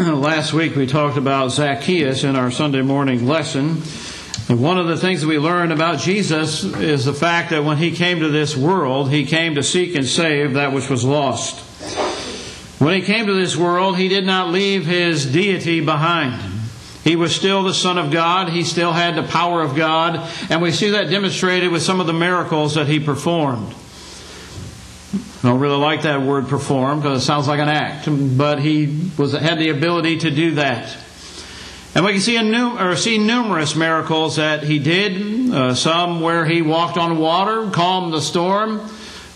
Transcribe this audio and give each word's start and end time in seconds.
last 0.06 0.54
week 0.54 0.76
we 0.76 0.86
talked 0.86 1.18
about 1.18 1.48
Zacchaeus 1.50 2.24
in 2.24 2.34
our 2.34 2.50
Sunday 2.50 2.80
morning 2.80 3.26
lesson. 3.26 3.82
And 4.48 4.62
one 4.62 4.78
of 4.78 4.86
the 4.86 4.96
things 4.96 5.20
that 5.20 5.26
we 5.26 5.38
learned 5.38 5.72
about 5.72 5.98
Jesus 5.98 6.64
is 6.64 7.04
the 7.04 7.12
fact 7.12 7.50
that 7.50 7.64
when 7.64 7.76
he 7.76 7.90
came 7.90 8.20
to 8.20 8.30
this 8.30 8.56
world, 8.56 9.10
he 9.10 9.26
came 9.26 9.56
to 9.56 9.62
seek 9.62 9.94
and 9.94 10.06
save 10.06 10.54
that 10.54 10.72
which 10.72 10.88
was 10.88 11.04
lost. 11.04 11.60
When 12.80 12.94
he 12.94 13.02
came 13.02 13.26
to 13.26 13.34
this 13.34 13.58
world, 13.58 13.98
he 13.98 14.08
did 14.08 14.24
not 14.24 14.48
leave 14.48 14.86
his 14.86 15.30
deity 15.30 15.80
behind. 15.80 16.40
He 17.04 17.16
was 17.16 17.36
still 17.36 17.62
the 17.62 17.74
Son 17.74 17.98
of 17.98 18.10
God. 18.10 18.48
He 18.48 18.64
still 18.64 18.92
had 18.92 19.16
the 19.16 19.28
power 19.28 19.60
of 19.60 19.76
God. 19.76 20.26
And 20.48 20.62
we 20.62 20.72
see 20.72 20.90
that 20.90 21.10
demonstrated 21.10 21.70
with 21.70 21.82
some 21.82 22.00
of 22.00 22.06
the 22.06 22.14
miracles 22.14 22.76
that 22.76 22.86
he 22.86 23.00
performed. 23.00 23.74
I 25.12 25.48
don't 25.48 25.58
really 25.58 25.76
like 25.76 26.02
that 26.02 26.22
word 26.22 26.48
perform 26.48 27.00
because 27.00 27.22
it 27.22 27.26
sounds 27.26 27.48
like 27.48 27.58
an 27.58 27.68
act, 27.68 28.08
but 28.38 28.60
he 28.60 29.10
was 29.18 29.32
had 29.32 29.58
the 29.58 29.70
ability 29.70 30.18
to 30.18 30.30
do 30.30 30.54
that. 30.56 30.96
And 31.94 32.04
we 32.04 32.12
can 32.12 32.20
see, 32.20 32.40
num- 32.40 32.78
or 32.78 32.94
see 32.94 33.18
numerous 33.18 33.74
miracles 33.74 34.36
that 34.36 34.62
he 34.62 34.78
did. 34.78 35.52
Uh, 35.52 35.74
some 35.74 36.20
where 36.20 36.44
he 36.44 36.62
walked 36.62 36.96
on 36.96 37.18
water, 37.18 37.68
calmed 37.70 38.12
the 38.12 38.20
storm, 38.20 38.88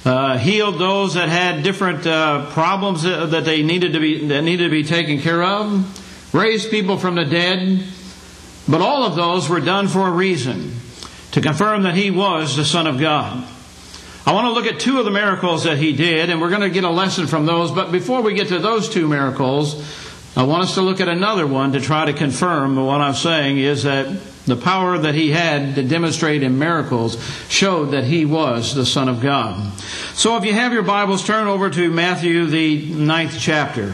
uh, 0.05 0.39
healed 0.39 0.79
those 0.79 1.15
that 1.15 1.29
had 1.29 1.65
different 1.65 2.07
uh, 2.07 2.49
problems 2.53 3.03
that, 3.03 3.33
that 3.33 3.45
they 3.45 3.65
needed 3.65 3.95
to 3.95 4.01
be 4.01 4.29
that 4.29 4.43
needed 4.43 4.65
to 4.65 4.71
be 4.71 4.85
taken 4.85 5.19
care 5.19 5.43
of, 5.43 6.33
raised 6.33 6.71
people 6.71 6.97
from 6.97 7.17
the 7.17 7.25
dead. 7.25 7.85
But 8.69 8.81
all 8.81 9.03
of 9.03 9.17
those 9.17 9.49
were 9.49 9.61
done 9.61 9.89
for 9.89 10.07
a 10.07 10.11
reason 10.13 10.77
to 11.33 11.41
confirm 11.41 11.83
that 11.83 11.97
he 11.97 12.13
was 12.13 12.57
the 12.57 12.65
Son 12.65 12.87
of 12.87 13.01
God. 13.01 13.45
I 14.27 14.33
want 14.33 14.47
to 14.47 14.53
look 14.53 14.65
at 14.65 14.81
two 14.81 14.99
of 14.99 15.05
the 15.05 15.11
miracles 15.11 15.65
that 15.65 15.77
he 15.77 15.93
did, 15.93 16.31
and 16.31 16.41
we're 16.41 16.49
going 16.49 16.63
to 16.63 16.71
get 16.71 16.85
a 16.85 16.91
lesson 16.91 17.27
from 17.27 17.45
those. 17.45 17.71
But 17.71 17.93
before 17.93 18.23
we 18.23 18.33
get 18.33 18.49
to 18.49 18.59
those 18.59 18.89
two 18.89 19.07
miracles, 19.07 19.75
I 20.35 20.45
want 20.45 20.63
us 20.63 20.75
to 20.75 20.81
look 20.81 21.01
at 21.01 21.09
another 21.09 21.47
one 21.47 21.73
to 21.73 21.81
try 21.81 22.07
to 22.07 22.15
confirm 22.15 22.77
what 22.77 23.03
I'm 23.03 23.15
saying 23.15 23.59
is 23.59 23.83
that 23.83 24.07
the 24.47 24.57
power 24.57 24.97
that 24.97 25.15
he 25.15 25.31
had 25.31 25.75
to 25.75 25.83
demonstrate 25.83 26.43
in 26.43 26.59
miracles 26.59 27.23
showed 27.49 27.87
that 27.93 28.05
he 28.05 28.25
was 28.25 28.75
the 28.75 28.87
Son 28.87 29.11
of 29.11 29.21
God. 29.21 29.73
So 30.15 30.39
if 30.39 30.45
you 30.45 30.55
have 30.55 30.73
your 30.73 30.83
Bibles, 30.83 31.25
turn 31.25 31.47
over 31.47 31.69
to 31.69 31.91
Matthew, 31.91 32.47
the 32.47 32.95
ninth 32.95 33.37
chapter. 33.39 33.93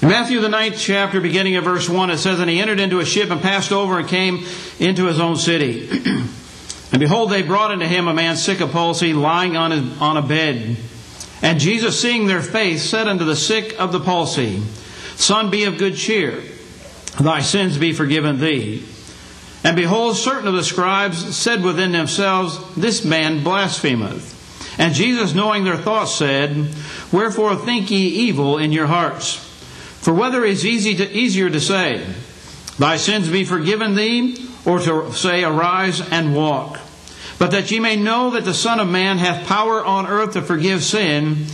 In 0.00 0.08
Matthew, 0.08 0.40
the 0.40 0.48
ninth 0.48 0.76
chapter, 0.78 1.20
beginning 1.20 1.56
of 1.56 1.64
verse 1.64 1.88
1, 1.88 2.10
it 2.10 2.18
says, 2.18 2.38
And 2.38 2.48
he 2.48 2.60
entered 2.60 2.78
into 2.78 3.00
a 3.00 3.04
ship 3.04 3.30
and 3.30 3.40
passed 3.40 3.72
over 3.72 3.98
and 3.98 4.08
came 4.08 4.44
into 4.78 5.06
his 5.06 5.18
own 5.18 5.34
city. 5.34 5.88
and 6.92 7.00
behold, 7.00 7.30
they 7.30 7.42
brought 7.42 7.72
unto 7.72 7.84
him 7.84 8.06
a 8.06 8.14
man 8.14 8.36
sick 8.36 8.60
of 8.60 8.70
palsy, 8.70 9.12
lying 9.12 9.56
on, 9.56 9.72
on 9.98 10.16
a 10.16 10.22
bed. 10.22 10.76
And 11.42 11.58
Jesus, 11.58 12.00
seeing 12.00 12.28
their 12.28 12.42
faith, 12.42 12.80
said 12.80 13.08
unto 13.08 13.24
the 13.24 13.34
sick 13.34 13.74
of 13.80 13.90
the 13.90 13.98
palsy, 13.98 14.62
Son, 15.16 15.50
be 15.50 15.64
of 15.64 15.78
good 15.78 15.96
cheer. 15.96 16.42
Thy 17.18 17.40
sins 17.40 17.76
be 17.76 17.92
forgiven 17.92 18.38
thee. 18.38 18.84
And 19.64 19.74
behold, 19.74 20.16
certain 20.16 20.46
of 20.46 20.54
the 20.54 20.62
scribes 20.62 21.36
said 21.36 21.64
within 21.64 21.90
themselves, 21.90 22.56
This 22.76 23.04
man 23.04 23.42
blasphemeth. 23.42 24.36
And 24.78 24.94
Jesus, 24.94 25.34
knowing 25.34 25.64
their 25.64 25.76
thoughts, 25.76 26.14
said, 26.14 26.72
Wherefore 27.10 27.56
think 27.56 27.90
ye 27.90 28.06
evil 28.06 28.58
in 28.58 28.70
your 28.70 28.86
hearts? 28.86 29.47
For 30.00 30.12
whether 30.12 30.44
it's 30.44 30.64
easy 30.64 30.94
to, 30.96 31.10
easier 31.10 31.50
to 31.50 31.60
say, 31.60 32.04
Thy 32.78 32.96
sins 32.96 33.28
be 33.28 33.44
forgiven 33.44 33.94
thee, 33.94 34.36
or 34.64 34.78
to 34.78 35.12
say, 35.12 35.44
Arise 35.44 36.00
and 36.00 36.34
walk. 36.34 36.78
But 37.38 37.50
that 37.52 37.70
ye 37.70 37.80
may 37.80 37.96
know 37.96 38.30
that 38.30 38.44
the 38.44 38.54
Son 38.54 38.80
of 38.80 38.88
Man 38.88 39.18
hath 39.18 39.46
power 39.46 39.84
on 39.84 40.06
earth 40.06 40.32
to 40.32 40.42
forgive 40.42 40.82
sin, 40.82 41.46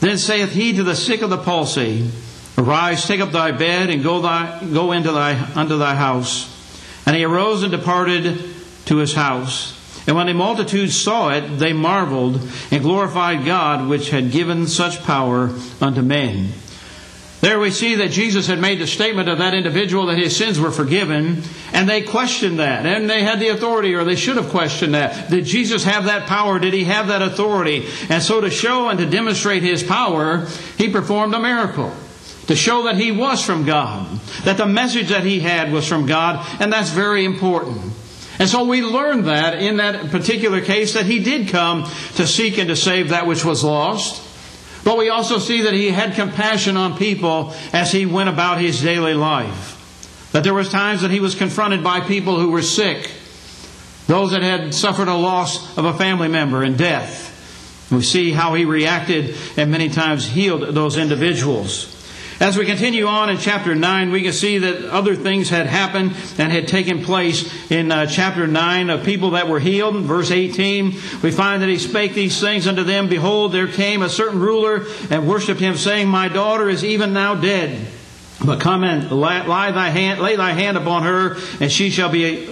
then 0.00 0.18
saith 0.18 0.52
he 0.52 0.74
to 0.74 0.82
the 0.82 0.96
sick 0.96 1.22
of 1.22 1.30
the 1.30 1.38
palsy, 1.38 2.10
Arise, 2.58 3.06
take 3.06 3.20
up 3.20 3.32
thy 3.32 3.52
bed, 3.52 3.90
and 3.90 4.02
go, 4.02 4.20
thy, 4.22 4.64
go 4.72 4.92
into 4.92 5.12
thy, 5.12 5.38
unto 5.54 5.76
thy 5.78 5.94
house. 5.94 6.52
And 7.06 7.14
he 7.14 7.24
arose 7.24 7.62
and 7.62 7.70
departed 7.70 8.38
to 8.86 8.96
his 8.96 9.14
house. 9.14 9.74
And 10.06 10.16
when 10.16 10.26
the 10.26 10.34
multitude 10.34 10.92
saw 10.92 11.30
it, 11.30 11.58
they 11.58 11.72
marveled 11.72 12.40
and 12.70 12.82
glorified 12.82 13.44
God, 13.44 13.88
which 13.88 14.10
had 14.10 14.30
given 14.30 14.66
such 14.66 15.02
power 15.02 15.50
unto 15.80 16.00
men. 16.00 16.52
There 17.46 17.60
we 17.60 17.70
see 17.70 17.94
that 17.94 18.10
Jesus 18.10 18.48
had 18.48 18.58
made 18.58 18.80
the 18.80 18.88
statement 18.88 19.28
of 19.28 19.38
that 19.38 19.54
individual 19.54 20.06
that 20.06 20.18
his 20.18 20.36
sins 20.36 20.58
were 20.58 20.72
forgiven, 20.72 21.44
and 21.72 21.88
they 21.88 22.02
questioned 22.02 22.58
that, 22.58 22.84
and 22.84 23.08
they 23.08 23.22
had 23.22 23.38
the 23.38 23.50
authority, 23.50 23.94
or 23.94 24.02
they 24.02 24.16
should 24.16 24.36
have 24.36 24.48
questioned 24.48 24.94
that. 24.94 25.30
Did 25.30 25.44
Jesus 25.44 25.84
have 25.84 26.06
that 26.06 26.26
power? 26.26 26.58
Did 26.58 26.74
he 26.74 26.82
have 26.86 27.06
that 27.06 27.22
authority? 27.22 27.86
And 28.10 28.20
so 28.20 28.40
to 28.40 28.50
show 28.50 28.88
and 28.88 28.98
to 28.98 29.06
demonstrate 29.06 29.62
his 29.62 29.84
power, 29.84 30.48
he 30.76 30.88
performed 30.88 31.34
a 31.34 31.38
miracle. 31.38 31.94
To 32.48 32.56
show 32.56 32.82
that 32.82 32.96
he 32.96 33.12
was 33.12 33.44
from 33.44 33.64
God, 33.64 34.18
that 34.42 34.56
the 34.56 34.66
message 34.66 35.10
that 35.10 35.22
he 35.22 35.38
had 35.38 35.70
was 35.70 35.86
from 35.86 36.06
God, 36.06 36.44
and 36.60 36.72
that's 36.72 36.90
very 36.90 37.24
important. 37.24 37.80
And 38.40 38.48
so 38.48 38.64
we 38.64 38.82
learned 38.82 39.26
that 39.26 39.62
in 39.62 39.76
that 39.76 40.10
particular 40.10 40.60
case 40.60 40.94
that 40.94 41.06
he 41.06 41.20
did 41.20 41.50
come 41.50 41.84
to 42.16 42.26
seek 42.26 42.58
and 42.58 42.66
to 42.70 42.74
save 42.74 43.10
that 43.10 43.28
which 43.28 43.44
was 43.44 43.62
lost. 43.62 44.25
But 44.86 44.98
we 44.98 45.08
also 45.08 45.40
see 45.40 45.62
that 45.62 45.74
he 45.74 45.90
had 45.90 46.14
compassion 46.14 46.76
on 46.76 46.96
people 46.96 47.52
as 47.72 47.90
he 47.90 48.06
went 48.06 48.28
about 48.28 48.60
his 48.60 48.80
daily 48.80 49.14
life. 49.14 50.30
That 50.30 50.44
there 50.44 50.54
was 50.54 50.70
times 50.70 51.02
that 51.02 51.10
he 51.10 51.18
was 51.18 51.34
confronted 51.34 51.82
by 51.82 51.98
people 51.98 52.38
who 52.38 52.52
were 52.52 52.62
sick, 52.62 53.10
those 54.06 54.30
that 54.30 54.42
had 54.42 54.72
suffered 54.72 55.08
a 55.08 55.16
loss 55.16 55.76
of 55.76 55.86
a 55.86 55.94
family 55.94 56.28
member 56.28 56.62
and 56.62 56.78
death. 56.78 57.88
We 57.90 58.00
see 58.02 58.30
how 58.30 58.54
he 58.54 58.64
reacted 58.64 59.34
and 59.56 59.72
many 59.72 59.88
times 59.88 60.24
healed 60.24 60.62
those 60.62 60.96
individuals. 60.96 61.92
As 62.38 62.58
we 62.58 62.66
continue 62.66 63.06
on 63.06 63.30
in 63.30 63.38
chapter 63.38 63.74
9, 63.74 64.10
we 64.10 64.22
can 64.22 64.34
see 64.34 64.58
that 64.58 64.84
other 64.90 65.16
things 65.16 65.48
had 65.48 65.66
happened 65.66 66.14
and 66.36 66.52
had 66.52 66.68
taken 66.68 67.02
place 67.02 67.70
in 67.70 67.90
uh, 67.90 68.04
chapter 68.04 68.46
9 68.46 68.90
of 68.90 69.04
people 69.04 69.30
that 69.30 69.48
were 69.48 69.58
healed. 69.58 69.96
Verse 69.96 70.30
18, 70.30 70.90
we 71.22 71.30
find 71.30 71.62
that 71.62 71.70
he 71.70 71.78
spake 71.78 72.12
these 72.12 72.38
things 72.38 72.66
unto 72.66 72.84
them. 72.84 73.08
Behold, 73.08 73.52
there 73.52 73.66
came 73.66 74.02
a 74.02 74.10
certain 74.10 74.38
ruler 74.38 74.84
and 75.10 75.26
worshipped 75.26 75.60
him, 75.60 75.76
saying, 75.76 76.08
My 76.08 76.28
daughter 76.28 76.68
is 76.68 76.84
even 76.84 77.14
now 77.14 77.36
dead. 77.36 77.86
But 78.44 78.60
come 78.60 78.84
and 78.84 79.10
lie 79.10 79.70
thy 79.70 79.88
hand, 79.88 80.20
lay 80.20 80.36
thy 80.36 80.52
hand 80.52 80.76
upon 80.76 81.04
her, 81.04 81.38
and 81.58 81.72
she 81.72 81.88
shall 81.88 82.10
be 82.10 82.46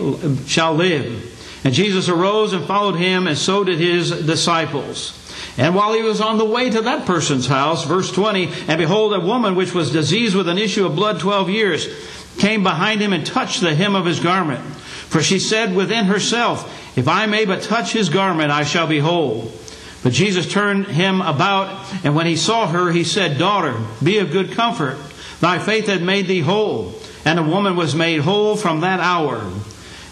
shall 0.46 0.74
live. 0.74 1.30
And 1.62 1.74
Jesus 1.74 2.08
arose 2.08 2.54
and 2.54 2.66
followed 2.66 2.96
him, 2.96 3.26
and 3.26 3.36
so 3.36 3.64
did 3.64 3.78
his 3.78 4.10
disciples. 4.10 5.23
And 5.56 5.74
while 5.74 5.92
he 5.92 6.02
was 6.02 6.20
on 6.20 6.38
the 6.38 6.44
way 6.44 6.68
to 6.70 6.82
that 6.82 7.06
person's 7.06 7.46
house, 7.46 7.84
verse 7.84 8.10
20, 8.10 8.50
and 8.68 8.78
behold, 8.78 9.14
a 9.14 9.20
woman 9.20 9.54
which 9.54 9.72
was 9.72 9.92
diseased 9.92 10.34
with 10.34 10.48
an 10.48 10.58
issue 10.58 10.84
of 10.84 10.96
blood 10.96 11.20
12 11.20 11.50
years 11.50 11.88
came 12.38 12.62
behind 12.62 13.00
him 13.00 13.12
and 13.12 13.24
touched 13.24 13.60
the 13.60 13.74
hem 13.74 13.94
of 13.94 14.04
his 14.04 14.18
garment. 14.18 14.60
For 14.60 15.22
she 15.22 15.38
said 15.38 15.76
within 15.76 16.06
herself, 16.06 16.98
If 16.98 17.06
I 17.06 17.26
may 17.26 17.44
but 17.44 17.62
touch 17.62 17.92
his 17.92 18.08
garment, 18.08 18.50
I 18.50 18.64
shall 18.64 18.88
be 18.88 18.98
whole. 18.98 19.52
But 20.02 20.12
Jesus 20.12 20.50
turned 20.50 20.86
him 20.86 21.20
about, 21.20 21.88
and 22.04 22.16
when 22.16 22.26
he 22.26 22.36
saw 22.36 22.66
her, 22.66 22.90
he 22.90 23.04
said, 23.04 23.38
Daughter, 23.38 23.76
be 24.02 24.18
of 24.18 24.32
good 24.32 24.52
comfort. 24.52 24.98
Thy 25.40 25.58
faith 25.58 25.86
hath 25.86 26.02
made 26.02 26.26
thee 26.26 26.40
whole. 26.40 26.94
And 27.24 27.38
the 27.38 27.42
woman 27.42 27.76
was 27.76 27.94
made 27.94 28.20
whole 28.20 28.56
from 28.56 28.80
that 28.80 29.00
hour. 29.00 29.50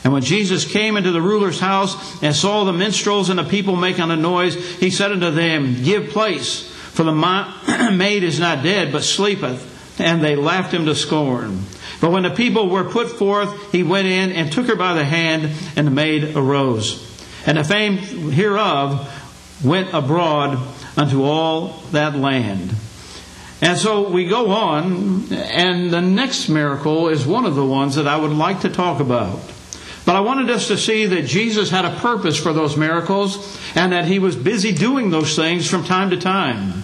And 0.05 0.13
when 0.13 0.23
Jesus 0.23 0.71
came 0.71 0.97
into 0.97 1.13
the 1.13 1.23
ruler's 1.23 1.61
house 1.61 2.23
and 2.23 2.35
saw 2.35 2.65
the 2.65 2.73
minstrels 2.73 3.31
and 3.31 3.39
the 3.39 3.45
people 3.45 3.77
making 3.77 4.11
a 4.11 4.17
noise, 4.17 4.55
he 4.79 4.91
said 4.91 5.13
unto 5.13 5.31
them, 5.31 5.83
Give 5.85 6.09
place, 6.09 6.69
for 6.69 7.05
the 7.05 7.13
maid 7.93 8.25
is 8.25 8.41
not 8.41 8.65
dead, 8.65 8.91
but 8.91 9.05
sleepeth. 9.05 10.01
And 10.01 10.25
they 10.25 10.35
laughed 10.35 10.75
him 10.75 10.87
to 10.87 10.95
scorn. 10.95 11.65
But 12.01 12.11
when 12.11 12.25
the 12.25 12.31
people 12.31 12.69
were 12.69 12.85
put 12.85 13.11
forth, 13.11 13.71
he 13.71 13.85
went 13.85 14.09
in 14.09 14.33
and 14.33 14.51
took 14.51 14.67
her 14.67 14.75
by 14.75 14.95
the 14.95 15.05
hand, 15.05 15.51
and 15.77 15.87
the 15.87 15.93
maid 15.93 16.37
arose. 16.37 17.09
And 17.47 17.59
the 17.59 17.65
fame 17.65 17.99
hereof 17.99 19.09
went 19.65 19.95
abroad 19.95 20.59
unto 20.97 21.23
all 21.23 21.81
that 21.93 22.17
land. 22.17 22.75
And 23.61 23.79
so 23.79 24.11
we 24.11 24.27
go 24.27 24.51
on, 24.51 25.33
and 25.33 25.93
the 25.93 26.01
next 26.01 26.49
miracle 26.49 27.09
is 27.09 27.25
one 27.25 27.47
of 27.47 27.55
the 27.55 27.65
ones 27.65 27.95
that 27.95 28.09
I 28.09 28.17
would 28.17 28.33
like 28.33 28.63
to 28.63 28.69
talk 28.69 28.99
about. 28.99 29.39
But 30.05 30.17
I 30.17 30.21
wanted 30.21 30.51
us 30.51 30.69
to 30.69 30.77
see 30.77 31.07
that 31.07 31.27
Jesus 31.27 31.71
had 31.71 31.85
a 31.85 31.97
purpose 31.97 32.39
for 32.39 32.53
those 32.53 32.77
miracles 32.77 33.59
and 33.77 33.93
that 33.93 34.07
he 34.07 34.19
was 34.19 34.35
busy 34.35 34.73
doing 34.73 35.11
those 35.11 35.37
things 35.37 35.69
from 35.69 35.85
time 35.85 36.11
to 36.11 36.17
time. 36.17 36.83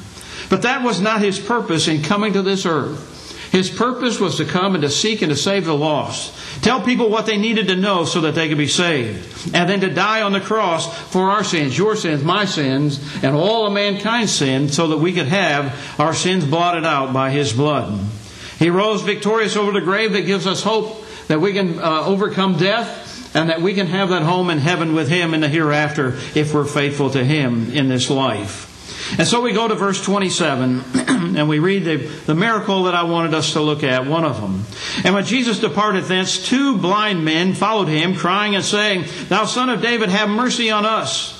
But 0.49 0.63
that 0.63 0.83
was 0.83 1.01
not 1.01 1.21
his 1.21 1.39
purpose 1.39 1.89
in 1.89 2.03
coming 2.03 2.33
to 2.35 2.43
this 2.43 2.65
earth. 2.65 3.17
His 3.51 3.71
purpose 3.71 4.21
was 4.21 4.37
to 4.37 4.45
come 4.45 4.75
and 4.75 4.83
to 4.83 4.91
seek 4.91 5.23
and 5.23 5.31
to 5.31 5.37
save 5.37 5.65
the 5.65 5.75
lost. 5.75 6.63
Tell 6.63 6.83
people 6.83 7.09
what 7.09 7.27
they 7.27 7.39
needed 7.39 7.69
to 7.69 7.77
know 7.77 8.05
so 8.05 8.21
that 8.23 8.35
they 8.35 8.49
could 8.49 8.59
be 8.59 8.69
saved. 8.69 9.55
And 9.55 9.69
then 9.69 9.81
to 9.81 9.91
die 9.93 10.23
on 10.23 10.33
the 10.33 10.41
cross 10.41 10.97
for 11.11 11.31
our 11.31 11.43
sins, 11.43 11.77
your 11.77 11.97
sins, 11.97 12.23
my 12.23 12.45
sins, 12.45 13.01
and 13.23 13.35
all 13.35 13.67
of 13.67 13.73
mankind's 13.73 14.33
sins 14.33 14.77
so 14.77 14.89
that 14.89 14.99
we 14.99 15.13
could 15.13 15.29
have 15.29 15.99
our 15.99 16.15
sins 16.15 16.45
blotted 16.45 16.85
out 16.85 17.13
by 17.13 17.31
his 17.31 17.53
blood. 17.53 17.99
He 18.59 18.71
rose 18.71 19.03
victorious 19.03 19.57
over 19.57 19.73
the 19.73 19.81
grave 19.81 20.13
that 20.13 20.23
gives 20.23 20.47
us 20.47 20.63
hope 20.63 21.05
that 21.29 21.41
we 21.41 21.53
can 21.53 21.79
uh, 21.79 22.05
overcome 22.05 22.59
death 22.59 23.08
and 23.39 23.51
that 23.51 23.63
we 23.63 23.73
can 23.73 23.87
have 23.87 24.09
that 24.09 24.23
home 24.23 24.51
in 24.51 24.59
heaven 24.59 24.95
with 24.95 25.09
Him 25.09 25.33
in 25.33 25.41
the 25.41 25.49
hereafter 25.49 26.19
if 26.35 26.53
we're 26.53 26.65
faithful 26.65 27.09
to 27.11 27.25
Him 27.25 27.71
in 27.71 27.89
this 27.89 28.11
life. 28.11 28.65
And 29.17 29.29
so 29.29 29.41
we 29.41 29.53
go 29.53 29.69
to 29.69 29.77
verse 29.77 30.05
27 30.05 30.83
and 31.37 31.49
we 31.49 31.61
read 31.61 31.85
the, 31.85 31.97
the 31.97 32.35
miracle 32.35 32.83
that 32.85 32.97
I 32.97 33.05
wanted 33.05 33.35
us 33.35 33.53
to 33.53 33.61
look 33.61 33.85
at, 33.85 34.07
one 34.07 34.25
of 34.25 34.41
them. 34.41 34.65
And 35.05 35.15
when 35.15 35.25
Jesus 35.25 35.61
departed 35.61 36.05
thence, 36.05 36.45
two 36.45 36.79
blind 36.79 37.25
men 37.25 37.55
followed 37.55 37.87
him, 37.87 38.17
crying 38.17 38.57
and 38.57 38.65
saying, 38.65 39.05
Thou 39.29 39.45
son 39.45 39.71
of 39.71 39.81
David, 39.81 40.09
have 40.09 40.29
mercy 40.29 40.71
on 40.71 40.85
us. 40.85 41.37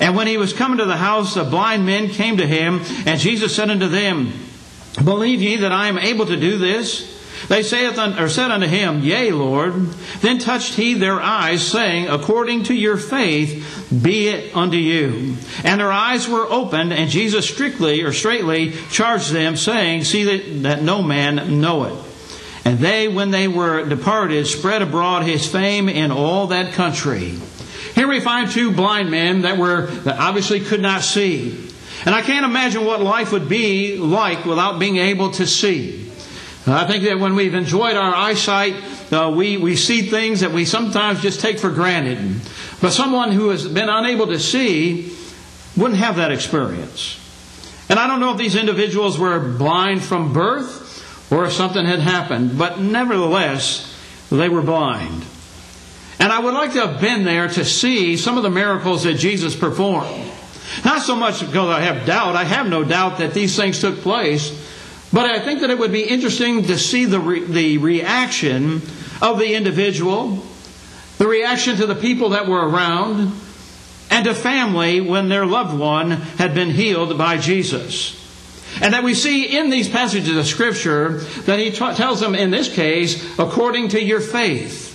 And 0.00 0.14
when 0.14 0.28
he 0.28 0.36
was 0.36 0.52
coming 0.52 0.78
to 0.78 0.84
the 0.84 0.96
house, 0.96 1.34
the 1.34 1.44
blind 1.44 1.84
men 1.84 2.08
came 2.08 2.36
to 2.36 2.46
him, 2.46 2.80
and 3.06 3.18
Jesus 3.18 3.54
said 3.54 3.70
unto 3.70 3.88
them, 3.88 4.32
Believe 5.02 5.42
ye 5.42 5.56
that 5.56 5.72
I 5.72 5.88
am 5.88 5.98
able 5.98 6.26
to 6.26 6.36
do 6.36 6.58
this? 6.58 7.13
They 7.48 7.62
saith 7.62 7.98
or 7.98 8.28
said 8.28 8.50
unto 8.50 8.66
him, 8.66 9.00
Yea, 9.00 9.30
Lord. 9.32 9.74
Then 10.20 10.38
touched 10.38 10.74
he 10.74 10.94
their 10.94 11.20
eyes, 11.20 11.66
saying, 11.66 12.08
According 12.08 12.64
to 12.64 12.74
your 12.74 12.96
faith 12.96 13.90
be 14.02 14.28
it 14.28 14.56
unto 14.56 14.76
you. 14.76 15.36
And 15.62 15.80
their 15.80 15.92
eyes 15.92 16.28
were 16.28 16.46
opened, 16.50 16.92
and 16.92 17.10
Jesus 17.10 17.48
strictly 17.48 18.02
or 18.02 18.12
straightly 18.12 18.72
charged 18.90 19.32
them, 19.32 19.56
saying, 19.56 20.04
See 20.04 20.24
that, 20.24 20.62
that 20.62 20.82
no 20.82 21.02
man 21.02 21.60
know 21.60 21.84
it. 21.84 22.04
And 22.64 22.78
they, 22.78 23.08
when 23.08 23.30
they 23.30 23.46
were 23.46 23.86
departed, 23.86 24.46
spread 24.46 24.80
abroad 24.80 25.24
his 25.24 25.46
fame 25.46 25.88
in 25.88 26.10
all 26.10 26.46
that 26.46 26.72
country. 26.72 27.38
Here 27.94 28.08
we 28.08 28.20
find 28.20 28.50
two 28.50 28.72
blind 28.72 29.10
men 29.10 29.42
that 29.42 29.58
were 29.58 29.86
that 29.86 30.18
obviously 30.18 30.60
could 30.60 30.80
not 30.80 31.02
see. 31.02 31.70
And 32.06 32.14
I 32.14 32.22
can't 32.22 32.44
imagine 32.44 32.84
what 32.84 33.00
life 33.00 33.32
would 33.32 33.48
be 33.48 33.96
like 33.96 34.44
without 34.44 34.78
being 34.78 34.96
able 34.96 35.30
to 35.32 35.46
see. 35.46 36.10
I 36.66 36.86
think 36.86 37.04
that 37.04 37.18
when 37.18 37.34
we've 37.34 37.54
enjoyed 37.54 37.96
our 37.96 38.14
eyesight, 38.14 38.74
uh, 39.12 39.32
we, 39.34 39.58
we 39.58 39.76
see 39.76 40.02
things 40.02 40.40
that 40.40 40.50
we 40.50 40.64
sometimes 40.64 41.20
just 41.20 41.40
take 41.40 41.58
for 41.58 41.70
granted. 41.70 42.40
But 42.80 42.90
someone 42.90 43.32
who 43.32 43.50
has 43.50 43.68
been 43.68 43.90
unable 43.90 44.28
to 44.28 44.38
see 44.38 45.14
wouldn't 45.76 46.00
have 46.00 46.16
that 46.16 46.32
experience. 46.32 47.20
And 47.90 47.98
I 47.98 48.06
don't 48.06 48.20
know 48.20 48.32
if 48.32 48.38
these 48.38 48.56
individuals 48.56 49.18
were 49.18 49.38
blind 49.40 50.02
from 50.02 50.32
birth 50.32 51.30
or 51.30 51.44
if 51.44 51.52
something 51.52 51.84
had 51.84 51.98
happened, 51.98 52.56
but 52.56 52.80
nevertheless, 52.80 53.90
they 54.30 54.48
were 54.48 54.62
blind. 54.62 55.24
And 56.18 56.32
I 56.32 56.38
would 56.38 56.54
like 56.54 56.72
to 56.72 56.86
have 56.86 57.00
been 57.00 57.24
there 57.24 57.48
to 57.48 57.64
see 57.64 58.16
some 58.16 58.38
of 58.38 58.42
the 58.42 58.50
miracles 58.50 59.02
that 59.02 59.14
Jesus 59.14 59.54
performed. 59.54 60.30
Not 60.84 61.02
so 61.02 61.14
much 61.14 61.40
because 61.40 61.68
I 61.68 61.80
have 61.80 62.06
doubt, 62.06 62.36
I 62.36 62.44
have 62.44 62.68
no 62.68 62.84
doubt 62.84 63.18
that 63.18 63.34
these 63.34 63.54
things 63.54 63.80
took 63.80 64.00
place. 64.00 64.50
But 65.14 65.26
I 65.30 65.38
think 65.38 65.60
that 65.60 65.70
it 65.70 65.78
would 65.78 65.92
be 65.92 66.02
interesting 66.02 66.64
to 66.64 66.76
see 66.76 67.04
the, 67.04 67.20
re- 67.20 67.44
the 67.44 67.78
reaction 67.78 68.82
of 69.22 69.38
the 69.38 69.54
individual, 69.54 70.42
the 71.18 71.28
reaction 71.28 71.76
to 71.76 71.86
the 71.86 71.94
people 71.94 72.30
that 72.30 72.48
were 72.48 72.68
around, 72.68 73.32
and 74.10 74.24
to 74.24 74.34
family 74.34 75.00
when 75.00 75.28
their 75.28 75.46
loved 75.46 75.78
one 75.78 76.10
had 76.10 76.52
been 76.52 76.70
healed 76.70 77.16
by 77.16 77.38
Jesus. 77.38 78.20
And 78.82 78.92
that 78.92 79.04
we 79.04 79.14
see 79.14 79.56
in 79.56 79.70
these 79.70 79.88
passages 79.88 80.36
of 80.36 80.46
Scripture 80.46 81.18
that 81.46 81.60
he 81.60 81.70
t- 81.70 81.94
tells 81.94 82.18
them 82.18 82.34
in 82.34 82.50
this 82.50 82.74
case, 82.74 83.38
according 83.38 83.90
to 83.90 84.02
your 84.02 84.20
faith. 84.20 84.90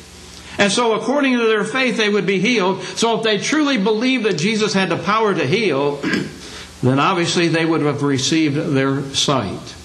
And 0.60 0.70
so, 0.70 0.96
according 0.96 1.38
to 1.38 1.48
their 1.48 1.64
faith, 1.64 1.96
they 1.96 2.10
would 2.10 2.26
be 2.26 2.42
healed. 2.42 2.84
So, 2.84 3.20
if 3.20 3.24
they 3.24 3.38
truly 3.38 3.78
believed 3.78 4.26
that 4.26 4.38
Jesus 4.38 4.74
had 4.74 4.90
the 4.90 4.98
power 4.98 5.34
to 5.34 5.48
heal, 5.48 5.96
then 6.84 7.00
obviously 7.00 7.48
they 7.48 7.66
would 7.66 7.84
have 7.84 8.04
received 8.04 8.58
their 8.58 9.02
sight. 9.14 9.78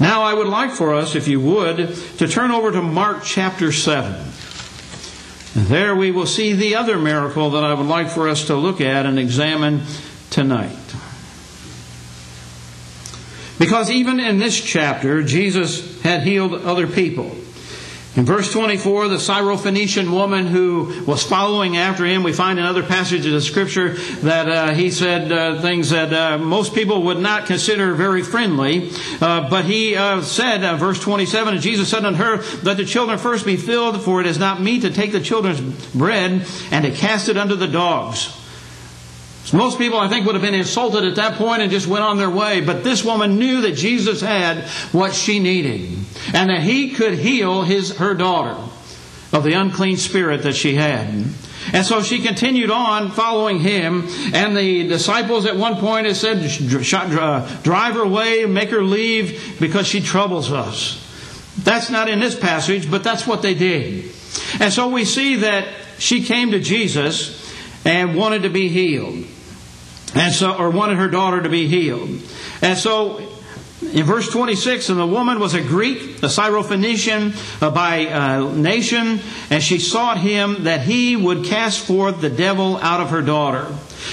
Now, 0.00 0.22
I 0.22 0.34
would 0.34 0.48
like 0.48 0.72
for 0.72 0.94
us, 0.94 1.14
if 1.14 1.28
you 1.28 1.40
would, 1.40 1.94
to 2.18 2.28
turn 2.28 2.50
over 2.50 2.72
to 2.72 2.82
Mark 2.82 3.22
chapter 3.24 3.70
7. 3.70 4.12
And 5.56 5.66
there 5.68 5.94
we 5.94 6.10
will 6.10 6.26
see 6.26 6.52
the 6.52 6.74
other 6.74 6.98
miracle 6.98 7.50
that 7.50 7.62
I 7.62 7.74
would 7.74 7.86
like 7.86 8.08
for 8.08 8.28
us 8.28 8.46
to 8.46 8.56
look 8.56 8.80
at 8.80 9.06
and 9.06 9.18
examine 9.18 9.82
tonight. 10.30 10.76
Because 13.58 13.88
even 13.88 14.18
in 14.18 14.38
this 14.38 14.60
chapter, 14.60 15.22
Jesus 15.22 16.02
had 16.02 16.24
healed 16.24 16.54
other 16.54 16.88
people. 16.88 17.36
In 18.16 18.24
verse 18.24 18.52
24, 18.52 19.08
the 19.08 19.16
Syrophoenician 19.16 20.12
woman 20.12 20.46
who 20.46 21.02
was 21.04 21.24
following 21.24 21.76
after 21.76 22.04
him, 22.04 22.22
we 22.22 22.32
find 22.32 22.60
in 22.60 22.64
other 22.64 22.84
passages 22.84 23.34
of 23.34 23.42
Scripture 23.42 23.94
that 24.22 24.48
uh, 24.48 24.72
he 24.72 24.92
said 24.92 25.32
uh, 25.32 25.60
things 25.60 25.90
that 25.90 26.12
uh, 26.12 26.38
most 26.38 26.74
people 26.74 27.02
would 27.04 27.18
not 27.18 27.46
consider 27.46 27.92
very 27.94 28.22
friendly. 28.22 28.90
Uh, 29.20 29.50
but 29.50 29.64
he 29.64 29.96
uh, 29.96 30.22
said, 30.22 30.62
uh, 30.62 30.76
verse 30.76 31.00
27, 31.00 31.54
and 31.54 31.62
Jesus 31.62 31.88
said 31.88 32.04
unto 32.04 32.22
her, 32.22 32.36
Let 32.62 32.76
the 32.76 32.84
children 32.84 33.18
first 33.18 33.44
be 33.44 33.56
filled, 33.56 34.00
for 34.00 34.20
it 34.20 34.28
is 34.28 34.38
not 34.38 34.62
meet 34.62 34.82
to 34.82 34.90
take 34.90 35.10
the 35.10 35.20
children's 35.20 35.60
bread 35.92 36.46
and 36.70 36.84
to 36.84 36.92
cast 36.92 37.28
it 37.28 37.36
unto 37.36 37.56
the 37.56 37.66
dogs. 37.66 38.43
Most 39.52 39.78
people, 39.78 39.98
I 39.98 40.08
think, 40.08 40.24
would 40.26 40.34
have 40.34 40.42
been 40.42 40.54
insulted 40.54 41.04
at 41.04 41.16
that 41.16 41.34
point 41.34 41.62
and 41.62 41.70
just 41.70 41.86
went 41.86 42.02
on 42.02 42.16
their 42.16 42.30
way. 42.30 42.60
But 42.60 42.82
this 42.82 43.04
woman 43.04 43.38
knew 43.38 43.60
that 43.62 43.72
Jesus 43.72 44.20
had 44.20 44.64
what 44.92 45.14
she 45.14 45.38
needed 45.38 45.98
and 46.32 46.50
that 46.50 46.62
he 46.62 46.90
could 46.90 47.14
heal 47.14 47.62
his, 47.62 47.96
her 47.98 48.14
daughter 48.14 48.56
of 49.32 49.44
the 49.44 49.52
unclean 49.52 49.96
spirit 49.96 50.42
that 50.44 50.54
she 50.56 50.74
had. 50.74 51.26
And 51.72 51.84
so 51.84 52.02
she 52.02 52.20
continued 52.20 52.70
on 52.70 53.10
following 53.10 53.58
him. 53.58 54.08
And 54.32 54.56
the 54.56 54.86
disciples 54.88 55.46
at 55.46 55.56
one 55.56 55.76
point 55.76 56.06
had 56.06 56.16
said, 56.16 56.38
uh, 56.94 57.62
Drive 57.62 57.94
her 57.94 58.02
away, 58.02 58.46
make 58.46 58.70
her 58.70 58.82
leave 58.82 59.56
because 59.60 59.86
she 59.86 60.00
troubles 60.00 60.52
us. 60.52 61.00
That's 61.62 61.90
not 61.90 62.08
in 62.08 62.20
this 62.20 62.38
passage, 62.38 62.90
but 62.90 63.04
that's 63.04 63.26
what 63.26 63.42
they 63.42 63.54
did. 63.54 64.10
And 64.60 64.72
so 64.72 64.88
we 64.88 65.04
see 65.04 65.36
that 65.36 65.68
she 65.98 66.24
came 66.24 66.50
to 66.50 66.60
Jesus 66.60 67.40
and 67.84 68.16
wanted 68.16 68.42
to 68.42 68.50
be 68.50 68.68
healed. 68.68 69.26
And 70.14 70.32
so, 70.32 70.56
or 70.56 70.70
wanted 70.70 70.96
her 70.98 71.08
daughter 71.08 71.42
to 71.42 71.48
be 71.48 71.66
healed. 71.66 72.08
And 72.62 72.78
so, 72.78 73.18
in 73.92 74.04
verse 74.04 74.30
26, 74.30 74.88
and 74.88 74.98
the 74.98 75.06
woman 75.06 75.38
was 75.38 75.54
a 75.54 75.60
Greek, 75.60 76.18
a 76.22 76.26
Syrophoenician 76.26 77.62
uh, 77.62 77.70
by 77.70 78.06
uh, 78.06 78.52
nation, 78.52 79.20
and 79.50 79.62
she 79.62 79.78
sought 79.78 80.18
him 80.18 80.64
that 80.64 80.82
he 80.82 81.16
would 81.16 81.44
cast 81.44 81.84
forth 81.84 82.20
the 82.20 82.30
devil 82.30 82.76
out 82.78 83.00
of 83.00 83.10
her 83.10 83.22
daughter. 83.22 83.66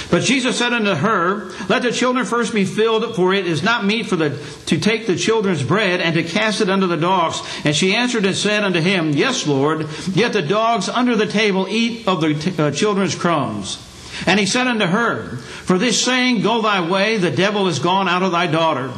But 0.10 0.24
Jesus 0.24 0.58
said 0.58 0.74
unto 0.74 0.94
her, 0.94 1.52
Let 1.68 1.84
the 1.84 1.92
children 1.92 2.26
first 2.26 2.54
be 2.54 2.66
filled, 2.66 3.16
for 3.16 3.34
it 3.34 3.46
is 3.46 3.62
not 3.62 3.86
meet 3.86 4.08
for 4.08 4.16
the 4.16 4.30
to 4.68 4.80
take 4.80 5.06
the 5.06 5.16
children's 5.16 5.64
bread 5.64 6.02
and 6.02 6.16
to 6.16 6.24
cast 6.24 6.62
it 6.62 6.70
unto 6.70 6.88
the 6.88 6.98
dogs. 6.98 7.42
And 7.66 7.76
she 7.76 7.94
answered 7.94 8.26
and 8.26 8.36
said 8.36 8.64
unto 8.64 8.80
him, 8.80 9.12
Yes, 9.12 9.48
Lord, 9.48 9.88
yet 10.14 10.34
the 10.34 10.42
dogs 10.42 10.90
under 10.90 11.16
the 11.16 11.28
table 11.28 11.68
eat 11.70 12.08
of 12.08 12.22
the 12.22 12.34
t- 12.34 12.62
uh, 12.62 12.72
children's 12.72 13.16
crumbs. 13.16 13.86
And 14.26 14.40
he 14.40 14.46
said 14.46 14.68
unto 14.68 14.86
her, 14.86 15.38
For 15.38 15.78
this 15.78 16.04
saying, 16.04 16.42
Go 16.42 16.62
thy 16.62 16.88
way, 16.90 17.18
the 17.18 17.32
devil 17.32 17.68
is 17.68 17.80
gone 17.80 18.08
out 18.08 18.24
of 18.24 18.32
thy 18.32 18.48
daughter. 18.48 18.92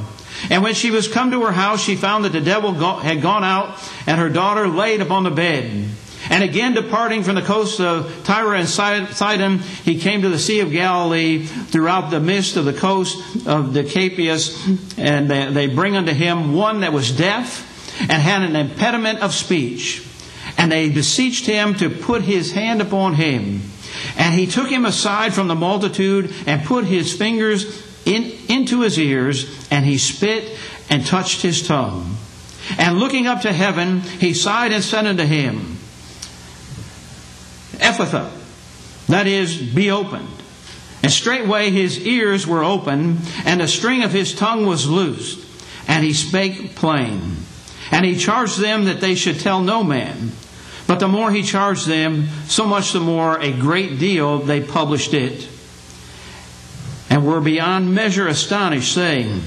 And 0.49 0.63
when 0.63 0.73
she 0.73 0.91
was 0.91 1.07
come 1.07 1.31
to 1.31 1.45
her 1.45 1.51
house, 1.51 1.81
she 1.81 1.95
found 1.95 2.25
that 2.25 2.31
the 2.31 2.41
devil 2.41 2.73
had 2.73 3.21
gone 3.21 3.43
out, 3.43 3.79
and 4.05 4.19
her 4.19 4.29
daughter 4.29 4.67
laid 4.67 5.01
upon 5.01 5.23
the 5.23 5.31
bed. 5.31 5.89
And 6.29 6.43
again, 6.43 6.73
departing 6.73 7.23
from 7.23 7.35
the 7.35 7.41
coast 7.41 7.81
of 7.81 8.23
Tyre 8.23 8.55
and 8.55 8.67
Sidon, 8.67 9.59
he 9.59 9.99
came 9.99 10.21
to 10.21 10.29
the 10.29 10.39
Sea 10.39 10.61
of 10.61 10.71
Galilee 10.71 11.45
throughout 11.45 12.11
the 12.11 12.19
midst 12.19 12.55
of 12.55 12.65
the 12.65 12.73
coast 12.73 13.17
of 13.45 13.73
Decapolis. 13.73 14.97
And 14.97 15.29
they 15.29 15.67
bring 15.67 15.97
unto 15.97 16.13
him 16.13 16.53
one 16.53 16.81
that 16.81 16.93
was 16.93 17.11
deaf 17.11 17.69
and 18.01 18.11
had 18.11 18.41
an 18.41 18.55
impediment 18.55 19.19
of 19.19 19.33
speech. 19.33 20.07
And 20.57 20.71
they 20.71 20.89
beseeched 20.89 21.45
him 21.45 21.75
to 21.75 21.89
put 21.89 22.21
his 22.21 22.53
hand 22.53 22.81
upon 22.81 23.15
him. 23.15 23.61
And 24.17 24.35
he 24.35 24.47
took 24.47 24.69
him 24.69 24.85
aside 24.85 25.33
from 25.33 25.47
the 25.47 25.55
multitude 25.55 26.33
and 26.45 26.65
put 26.65 26.85
his 26.85 27.15
fingers 27.15 27.83
in, 28.05 28.31
into 28.49 28.81
his 28.81 28.99
ears, 28.99 29.67
and 29.71 29.85
he 29.85 29.97
spit 29.97 30.57
and 30.89 31.05
touched 31.05 31.41
his 31.41 31.65
tongue. 31.65 32.15
And 32.77 32.99
looking 32.99 33.27
up 33.27 33.41
to 33.41 33.51
heaven, 33.51 34.01
he 34.01 34.33
sighed 34.33 34.71
and 34.71 34.83
said 34.83 35.05
unto 35.05 35.23
him, 35.23 35.77
Ephphatha, 37.79 38.31
that 39.07 39.27
is, 39.27 39.57
be 39.57 39.91
opened. 39.91 40.29
And 41.01 41.11
straightway 41.11 41.69
his 41.69 41.99
ears 42.05 42.47
were 42.47 42.63
opened, 42.63 43.19
and 43.45 43.59
the 43.59 43.67
string 43.67 44.03
of 44.03 44.13
his 44.13 44.33
tongue 44.33 44.65
was 44.65 44.89
loosed, 44.89 45.45
and 45.87 46.03
he 46.03 46.13
spake 46.13 46.75
plain. 46.75 47.37
And 47.91 48.05
he 48.05 48.15
charged 48.17 48.59
them 48.59 48.85
that 48.85 49.01
they 49.01 49.15
should 49.15 49.39
tell 49.39 49.61
no 49.61 49.83
man. 49.83 50.31
But 50.93 50.99
the 50.99 51.07
more 51.07 51.31
he 51.31 51.41
charged 51.41 51.87
them, 51.87 52.27
so 52.45 52.67
much 52.67 52.91
the 52.91 52.99
more 52.99 53.39
a 53.39 53.51
great 53.51 53.97
deal 53.97 54.37
they 54.37 54.61
published 54.61 55.15
it. 55.15 55.49
And 57.09 57.25
were 57.25 57.41
beyond 57.41 57.95
measure 57.95 58.27
astonished, 58.27 58.93
saying, 58.93 59.41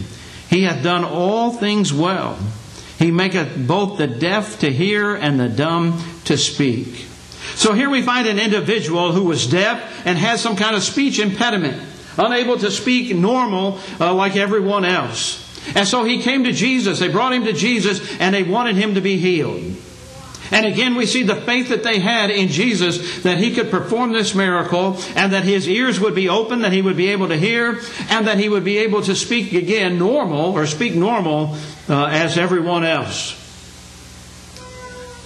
He 0.50 0.64
hath 0.64 0.82
done 0.82 1.04
all 1.04 1.52
things 1.52 1.92
well. 1.92 2.36
He 2.98 3.12
maketh 3.12 3.64
both 3.64 3.96
the 3.96 4.08
deaf 4.08 4.58
to 4.58 4.72
hear 4.72 5.14
and 5.14 5.38
the 5.38 5.48
dumb 5.48 6.02
to 6.24 6.36
speak. 6.36 7.06
So 7.54 7.74
here 7.74 7.90
we 7.90 8.02
find 8.02 8.26
an 8.26 8.40
individual 8.40 9.12
who 9.12 9.22
was 9.22 9.46
deaf 9.46 10.04
and 10.04 10.18
has 10.18 10.42
some 10.42 10.56
kind 10.56 10.74
of 10.74 10.82
speech 10.82 11.20
impediment, 11.20 11.80
unable 12.18 12.58
to 12.58 12.72
speak 12.72 13.14
normal 13.14 13.78
uh, 14.00 14.12
like 14.12 14.34
everyone 14.34 14.84
else. 14.84 15.44
And 15.76 15.86
so 15.86 16.02
he 16.02 16.22
came 16.22 16.42
to 16.42 16.50
Jesus. 16.50 16.98
They 16.98 17.06
brought 17.06 17.34
him 17.34 17.44
to 17.44 17.52
Jesus 17.52 18.18
and 18.18 18.34
they 18.34 18.42
wanted 18.42 18.74
him 18.74 18.96
to 18.96 19.00
be 19.00 19.18
healed. 19.18 19.76
And 20.50 20.66
again, 20.66 20.94
we 20.94 21.06
see 21.06 21.22
the 21.22 21.36
faith 21.36 21.68
that 21.68 21.82
they 21.82 21.98
had 21.98 22.30
in 22.30 22.48
Jesus 22.48 23.22
that 23.22 23.38
he 23.38 23.54
could 23.54 23.70
perform 23.70 24.12
this 24.12 24.34
miracle 24.34 24.98
and 25.14 25.32
that 25.32 25.44
his 25.44 25.68
ears 25.68 26.00
would 26.00 26.14
be 26.14 26.28
open, 26.28 26.62
that 26.62 26.72
he 26.72 26.82
would 26.82 26.96
be 26.96 27.08
able 27.08 27.28
to 27.28 27.36
hear, 27.36 27.80
and 28.08 28.26
that 28.26 28.38
he 28.38 28.48
would 28.48 28.64
be 28.64 28.78
able 28.78 29.02
to 29.02 29.14
speak 29.14 29.52
again 29.52 29.98
normal 29.98 30.52
or 30.52 30.66
speak 30.66 30.94
normal 30.94 31.56
uh, 31.88 32.06
as 32.06 32.38
everyone 32.38 32.84
else. 32.84 33.42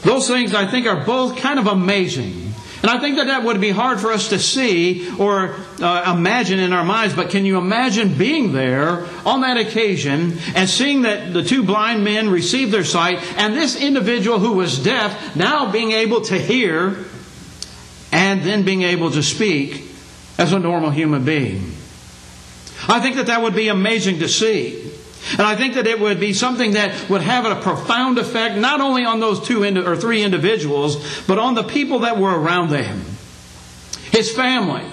Those 0.02 0.26
things 0.26 0.54
I 0.54 0.66
think 0.66 0.86
are 0.86 1.04
both 1.04 1.36
kind 1.36 1.58
of 1.58 1.66
amazing. 1.66 2.49
And 2.82 2.90
I 2.90 2.98
think 2.98 3.16
that 3.16 3.26
that 3.26 3.42
would 3.42 3.60
be 3.60 3.70
hard 3.70 4.00
for 4.00 4.10
us 4.10 4.30
to 4.30 4.38
see 4.38 5.10
or 5.18 5.56
uh, 5.82 6.14
imagine 6.16 6.58
in 6.58 6.72
our 6.72 6.84
minds, 6.84 7.14
but 7.14 7.28
can 7.28 7.44
you 7.44 7.58
imagine 7.58 8.16
being 8.16 8.52
there 8.52 9.06
on 9.26 9.42
that 9.42 9.58
occasion 9.58 10.38
and 10.54 10.68
seeing 10.68 11.02
that 11.02 11.34
the 11.34 11.42
two 11.42 11.62
blind 11.62 12.04
men 12.04 12.30
received 12.30 12.72
their 12.72 12.84
sight 12.84 13.18
and 13.36 13.54
this 13.54 13.76
individual 13.76 14.38
who 14.38 14.52
was 14.52 14.82
deaf 14.82 15.36
now 15.36 15.70
being 15.70 15.92
able 15.92 16.22
to 16.22 16.38
hear 16.38 17.04
and 18.12 18.42
then 18.42 18.62
being 18.62 18.82
able 18.82 19.10
to 19.10 19.22
speak 19.22 19.84
as 20.38 20.54
a 20.54 20.58
normal 20.58 20.90
human 20.90 21.22
being? 21.22 21.74
I 22.88 23.00
think 23.00 23.16
that 23.16 23.26
that 23.26 23.42
would 23.42 23.54
be 23.54 23.68
amazing 23.68 24.20
to 24.20 24.28
see. 24.28 24.89
And 25.32 25.42
I 25.42 25.54
think 25.54 25.74
that 25.74 25.86
it 25.86 26.00
would 26.00 26.18
be 26.18 26.32
something 26.32 26.72
that 26.72 27.08
would 27.10 27.22
have 27.22 27.44
a 27.44 27.60
profound 27.60 28.18
effect 28.18 28.56
not 28.56 28.80
only 28.80 29.04
on 29.04 29.20
those 29.20 29.40
two 29.46 29.62
or 29.64 29.96
three 29.96 30.22
individuals, 30.22 31.22
but 31.26 31.38
on 31.38 31.54
the 31.54 31.62
people 31.62 32.00
that 32.00 32.18
were 32.18 32.38
around 32.38 32.70
them. 32.70 33.04
His 34.12 34.32
family. 34.34 34.84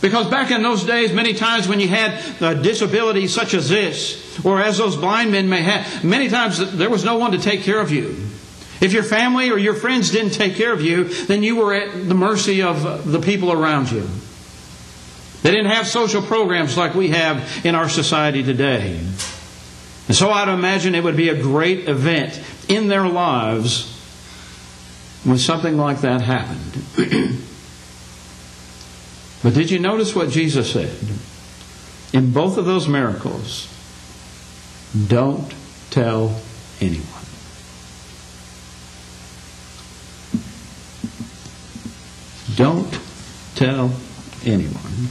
Because 0.00 0.30
back 0.30 0.50
in 0.50 0.62
those 0.62 0.84
days, 0.84 1.12
many 1.12 1.32
times 1.32 1.66
when 1.66 1.80
you 1.80 1.88
had 1.88 2.20
a 2.42 2.54
disability 2.54 3.26
such 3.26 3.54
as 3.54 3.68
this, 3.68 4.44
or 4.44 4.60
as 4.60 4.78
those 4.78 4.96
blind 4.96 5.32
men 5.32 5.48
may 5.48 5.62
have, 5.62 6.04
many 6.04 6.28
times 6.28 6.72
there 6.72 6.90
was 6.90 7.04
no 7.04 7.16
one 7.16 7.32
to 7.32 7.38
take 7.38 7.62
care 7.62 7.80
of 7.80 7.90
you. 7.90 8.16
If 8.80 8.92
your 8.92 9.02
family 9.02 9.50
or 9.50 9.56
your 9.56 9.74
friends 9.74 10.10
didn't 10.10 10.32
take 10.32 10.56
care 10.56 10.72
of 10.72 10.82
you, 10.82 11.04
then 11.04 11.42
you 11.42 11.56
were 11.56 11.72
at 11.72 12.06
the 12.06 12.14
mercy 12.14 12.62
of 12.62 13.10
the 13.10 13.20
people 13.20 13.50
around 13.50 13.90
you. 13.90 14.06
They 15.42 15.50
didn't 15.50 15.72
have 15.72 15.86
social 15.86 16.22
programs 16.22 16.76
like 16.76 16.94
we 16.94 17.10
have 17.10 17.64
in 17.64 17.74
our 17.74 17.88
society 17.88 18.42
today. 18.42 19.00
And 20.06 20.16
so 20.16 20.30
I'd 20.30 20.48
imagine 20.48 20.94
it 20.94 21.02
would 21.02 21.16
be 21.16 21.30
a 21.30 21.40
great 21.40 21.88
event 21.88 22.40
in 22.68 22.88
their 22.88 23.08
lives 23.08 23.90
when 25.24 25.38
something 25.38 25.78
like 25.78 26.02
that 26.02 26.20
happened. 26.20 26.74
but 29.42 29.54
did 29.54 29.70
you 29.70 29.78
notice 29.78 30.14
what 30.14 30.28
Jesus 30.28 30.72
said? 30.72 30.94
In 32.12 32.32
both 32.32 32.58
of 32.58 32.66
those 32.66 32.86
miracles, 32.86 33.68
don't 35.08 35.52
tell 35.90 36.40
anyone. 36.80 37.08
Don't 42.56 43.00
tell 43.56 43.90
anyone. 44.44 45.08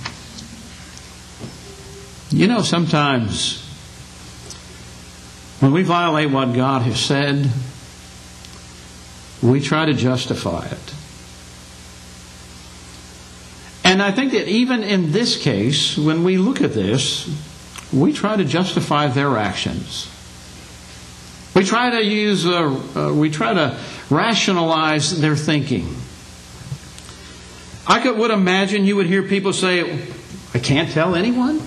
You 2.30 2.48
know, 2.48 2.62
sometimes 2.62 3.63
when 5.64 5.72
we 5.72 5.82
violate 5.82 6.30
what 6.30 6.54
God 6.54 6.82
has 6.82 7.00
said, 7.00 7.50
we 9.42 9.62
try 9.62 9.86
to 9.86 9.94
justify 9.94 10.66
it. 10.66 10.94
And 13.86 14.02
I 14.02 14.12
think 14.12 14.34
that 14.34 14.50
even 14.50 14.84
in 14.84 15.14
this 15.14 15.42
case, 15.42 15.98
when 15.98 16.26
we 16.26 16.36
look 16.36 16.60
at 16.60 16.74
this, 16.74 17.34
we 17.94 18.12
try 18.12 18.36
to 18.36 18.44
justify 18.44 19.08
their 19.08 19.38
actions. 19.38 20.12
We 21.56 21.64
try 21.64 21.92
to 21.92 22.04
use, 22.04 22.46
uh, 22.46 22.82
uh, 22.98 23.14
we 23.14 23.30
try 23.30 23.54
to 23.54 23.80
rationalize 24.10 25.22
their 25.22 25.38
thinking. 25.38 25.96
I 27.88 28.02
could, 28.02 28.18
would 28.18 28.32
imagine 28.32 28.84
you 28.84 28.98
would 28.98 29.08
hear 29.08 29.24
people 29.24 29.54
say, 29.54 30.10
I 30.54 30.60
can't 30.60 30.92
tell 30.92 31.16
anyone. 31.16 31.62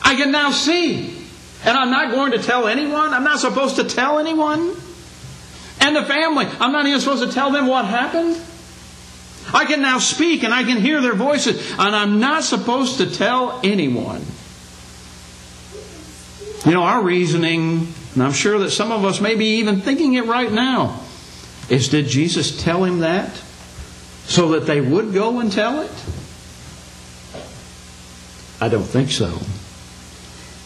I 0.00 0.14
can 0.14 0.32
now 0.32 0.52
see. 0.52 1.21
And 1.64 1.76
I'm 1.76 1.90
not 1.90 2.10
going 2.10 2.32
to 2.32 2.38
tell 2.38 2.66
anyone. 2.66 3.12
I'm 3.12 3.24
not 3.24 3.38
supposed 3.38 3.76
to 3.76 3.84
tell 3.84 4.18
anyone. 4.18 4.74
And 5.80 5.96
the 5.96 6.04
family, 6.04 6.46
I'm 6.60 6.72
not 6.72 6.86
even 6.86 7.00
supposed 7.00 7.24
to 7.24 7.32
tell 7.32 7.50
them 7.50 7.66
what 7.66 7.84
happened. 7.84 8.40
I 9.52 9.64
can 9.64 9.82
now 9.82 9.98
speak 9.98 10.44
and 10.44 10.54
I 10.54 10.62
can 10.64 10.78
hear 10.78 11.00
their 11.00 11.14
voices, 11.14 11.72
and 11.72 11.94
I'm 11.94 12.20
not 12.20 12.44
supposed 12.44 12.98
to 12.98 13.10
tell 13.10 13.60
anyone. 13.64 14.24
You 16.64 16.72
know, 16.72 16.84
our 16.84 17.02
reasoning, 17.02 17.92
and 18.14 18.22
I'm 18.22 18.32
sure 18.32 18.58
that 18.60 18.70
some 18.70 18.92
of 18.92 19.04
us 19.04 19.20
may 19.20 19.34
be 19.34 19.56
even 19.56 19.80
thinking 19.80 20.14
it 20.14 20.26
right 20.26 20.50
now, 20.50 21.00
is 21.68 21.88
did 21.88 22.06
Jesus 22.06 22.62
tell 22.62 22.84
him 22.84 23.00
that 23.00 23.30
so 24.24 24.50
that 24.50 24.66
they 24.66 24.80
would 24.80 25.12
go 25.12 25.40
and 25.40 25.50
tell 25.50 25.82
it? 25.82 25.90
I 28.60 28.68
don't 28.68 28.84
think 28.84 29.10
so. 29.10 29.40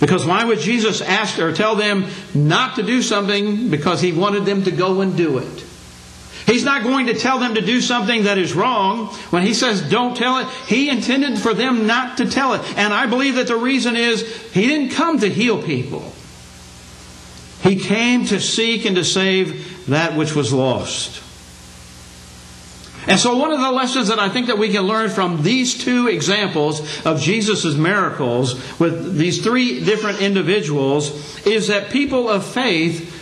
Because 0.07 0.25
why 0.25 0.45
would 0.45 0.61
Jesus 0.61 1.01
ask 1.01 1.41
or 1.41 1.53
tell 1.53 1.75
them 1.75 2.07
not 2.33 2.77
to 2.77 2.85
do 2.85 3.03
something 3.03 3.71
because 3.71 4.01
he 4.01 4.13
wanted 4.13 4.45
them 4.45 4.63
to 4.63 4.71
go 4.71 5.01
and 5.01 5.17
do 5.17 5.39
it? 5.39 5.65
He's 6.47 6.63
not 6.63 6.85
going 6.85 7.07
to 7.07 7.15
tell 7.15 7.41
them 7.41 7.57
to 7.57 7.61
do 7.61 7.81
something 7.81 8.23
that 8.23 8.39
is 8.39 8.55
wrong. 8.55 9.09
When 9.31 9.43
he 9.43 9.53
says 9.53 9.83
don't 9.91 10.17
tell 10.17 10.39
it, 10.39 10.47
he 10.69 10.89
intended 10.89 11.41
for 11.41 11.55
them 11.55 11.89
not 11.89 12.19
to 12.19 12.31
tell 12.31 12.55
it. 12.55 12.61
And 12.79 12.95
I 12.95 13.07
believe 13.07 13.35
that 13.35 13.49
the 13.49 13.57
reason 13.57 13.97
is 13.97 14.23
he 14.53 14.69
didn't 14.69 14.91
come 14.91 15.19
to 15.19 15.29
heal 15.29 15.61
people. 15.61 16.13
He 17.63 17.75
came 17.75 18.27
to 18.27 18.39
seek 18.39 18.85
and 18.85 18.95
to 18.95 19.05
save 19.05 19.89
that 19.89 20.17
which 20.17 20.37
was 20.37 20.53
lost. 20.53 21.21
And 23.07 23.21
so 23.21 23.37
one 23.37 23.53
of 23.53 23.61
the 23.61 23.71
lessons 23.71 24.09
that 24.09 24.19
I 24.19 24.29
think 24.29 24.49
that 24.49 24.59
we 24.59 24.71
can 24.71 24.83
learn 24.83 25.11
from 25.11 25.43
these 25.43 25.79
two 25.79 26.09
examples 26.09 26.81
of 27.07 27.21
Jesus' 27.21 27.77
miracles 27.77 28.55
with 28.81 29.17
these 29.17 29.45
three 29.45 29.85
different 29.85 30.21
individuals 30.21 31.47
is 31.47 31.69
that 31.69 31.91
people 31.91 32.29
of 32.29 32.45
faith 32.45 33.13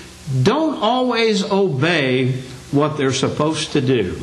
don't 0.43 0.83
always 0.83 1.45
obey 1.51 2.33
what 2.71 2.97
they're 2.97 3.13
supposed 3.13 3.73
to 3.73 3.81
do. 3.81 4.19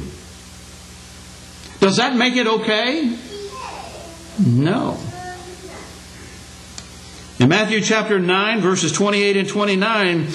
Does 1.80 1.98
that 1.98 2.16
make 2.16 2.36
it 2.36 2.48
okay? 2.48 3.18
No. 4.40 4.98
In 7.40 7.50
Matthew 7.50 7.82
chapter 7.82 8.20
9, 8.20 8.62
verses 8.62 8.92
28 8.92 9.38
and 9.38 9.50
29, 9.50 10.28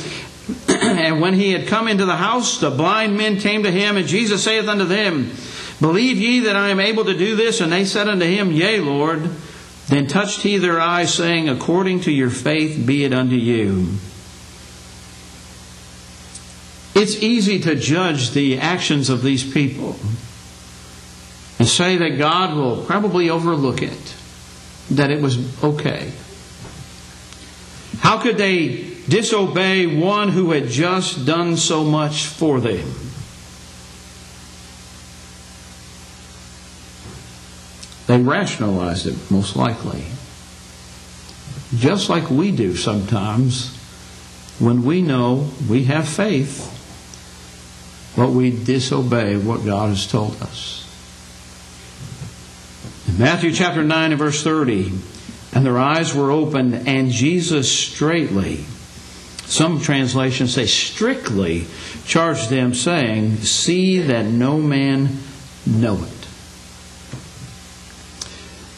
and 0.96 1.20
when 1.20 1.34
he 1.34 1.52
had 1.52 1.66
come 1.66 1.88
into 1.88 2.06
the 2.06 2.16
house, 2.16 2.58
the 2.58 2.70
blind 2.70 3.16
men 3.16 3.38
came 3.38 3.62
to 3.62 3.70
him, 3.70 3.96
and 3.96 4.06
Jesus 4.06 4.42
saith 4.42 4.68
unto 4.68 4.84
them, 4.84 5.30
Believe 5.80 6.16
ye 6.16 6.40
that 6.40 6.56
I 6.56 6.70
am 6.70 6.80
able 6.80 7.04
to 7.04 7.16
do 7.16 7.36
this? 7.36 7.60
And 7.60 7.70
they 7.70 7.84
said 7.84 8.08
unto 8.08 8.24
him, 8.24 8.52
Yea, 8.52 8.80
Lord. 8.80 9.30
Then 9.88 10.08
touched 10.08 10.40
he 10.40 10.58
their 10.58 10.80
eyes, 10.80 11.14
saying, 11.14 11.48
According 11.48 12.00
to 12.02 12.12
your 12.12 12.30
faith 12.30 12.84
be 12.86 13.04
it 13.04 13.12
unto 13.12 13.36
you. 13.36 13.88
It's 16.94 17.22
easy 17.22 17.60
to 17.60 17.74
judge 17.74 18.30
the 18.30 18.58
actions 18.58 19.10
of 19.10 19.22
these 19.22 19.44
people 19.44 19.96
and 21.58 21.68
say 21.68 21.96
that 21.98 22.16
God 22.18 22.56
will 22.56 22.84
probably 22.84 23.28
overlook 23.30 23.82
it, 23.82 24.14
that 24.90 25.10
it 25.10 25.20
was 25.20 25.62
okay. 25.62 26.10
How 27.98 28.18
could 28.18 28.38
they 28.38 28.95
disobey 29.08 29.86
one 29.86 30.28
who 30.28 30.50
had 30.50 30.68
just 30.68 31.26
done 31.26 31.56
so 31.56 31.84
much 31.84 32.26
for 32.26 32.60
them. 32.60 32.92
They 38.06 38.20
rationalized 38.20 39.06
it, 39.06 39.30
most 39.30 39.56
likely. 39.56 40.04
Just 41.76 42.08
like 42.08 42.30
we 42.30 42.52
do 42.52 42.76
sometimes 42.76 43.74
when 44.58 44.84
we 44.84 45.02
know 45.02 45.50
we 45.68 45.84
have 45.84 46.08
faith, 46.08 46.72
but 48.16 48.30
we 48.30 48.50
disobey 48.50 49.36
what 49.36 49.64
God 49.64 49.90
has 49.90 50.06
told 50.06 50.40
us. 50.40 50.84
In 53.08 53.18
Matthew 53.18 53.52
chapter 53.52 53.82
9 53.82 54.12
and 54.12 54.18
verse 54.18 54.42
30, 54.42 54.92
and 55.52 55.66
their 55.66 55.78
eyes 55.78 56.14
were 56.14 56.30
opened, 56.30 56.86
and 56.86 57.10
Jesus 57.10 57.70
straightly 57.70 58.64
some 59.46 59.80
translations 59.80 60.54
say 60.54 60.66
strictly 60.66 61.66
charged 62.04 62.50
them, 62.50 62.74
saying, 62.74 63.36
See 63.36 63.98
that 64.00 64.26
no 64.26 64.58
man 64.58 65.18
know 65.64 66.02
it. 66.02 66.12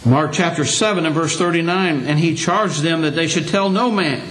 Mark 0.06 0.32
chapter 0.32 0.64
7 0.64 1.06
and 1.06 1.14
verse 1.14 1.36
39, 1.36 2.06
and 2.06 2.18
he 2.18 2.34
charged 2.34 2.82
them 2.82 3.02
that 3.02 3.14
they 3.14 3.28
should 3.28 3.48
tell 3.48 3.70
no 3.70 3.90
man. 3.90 4.26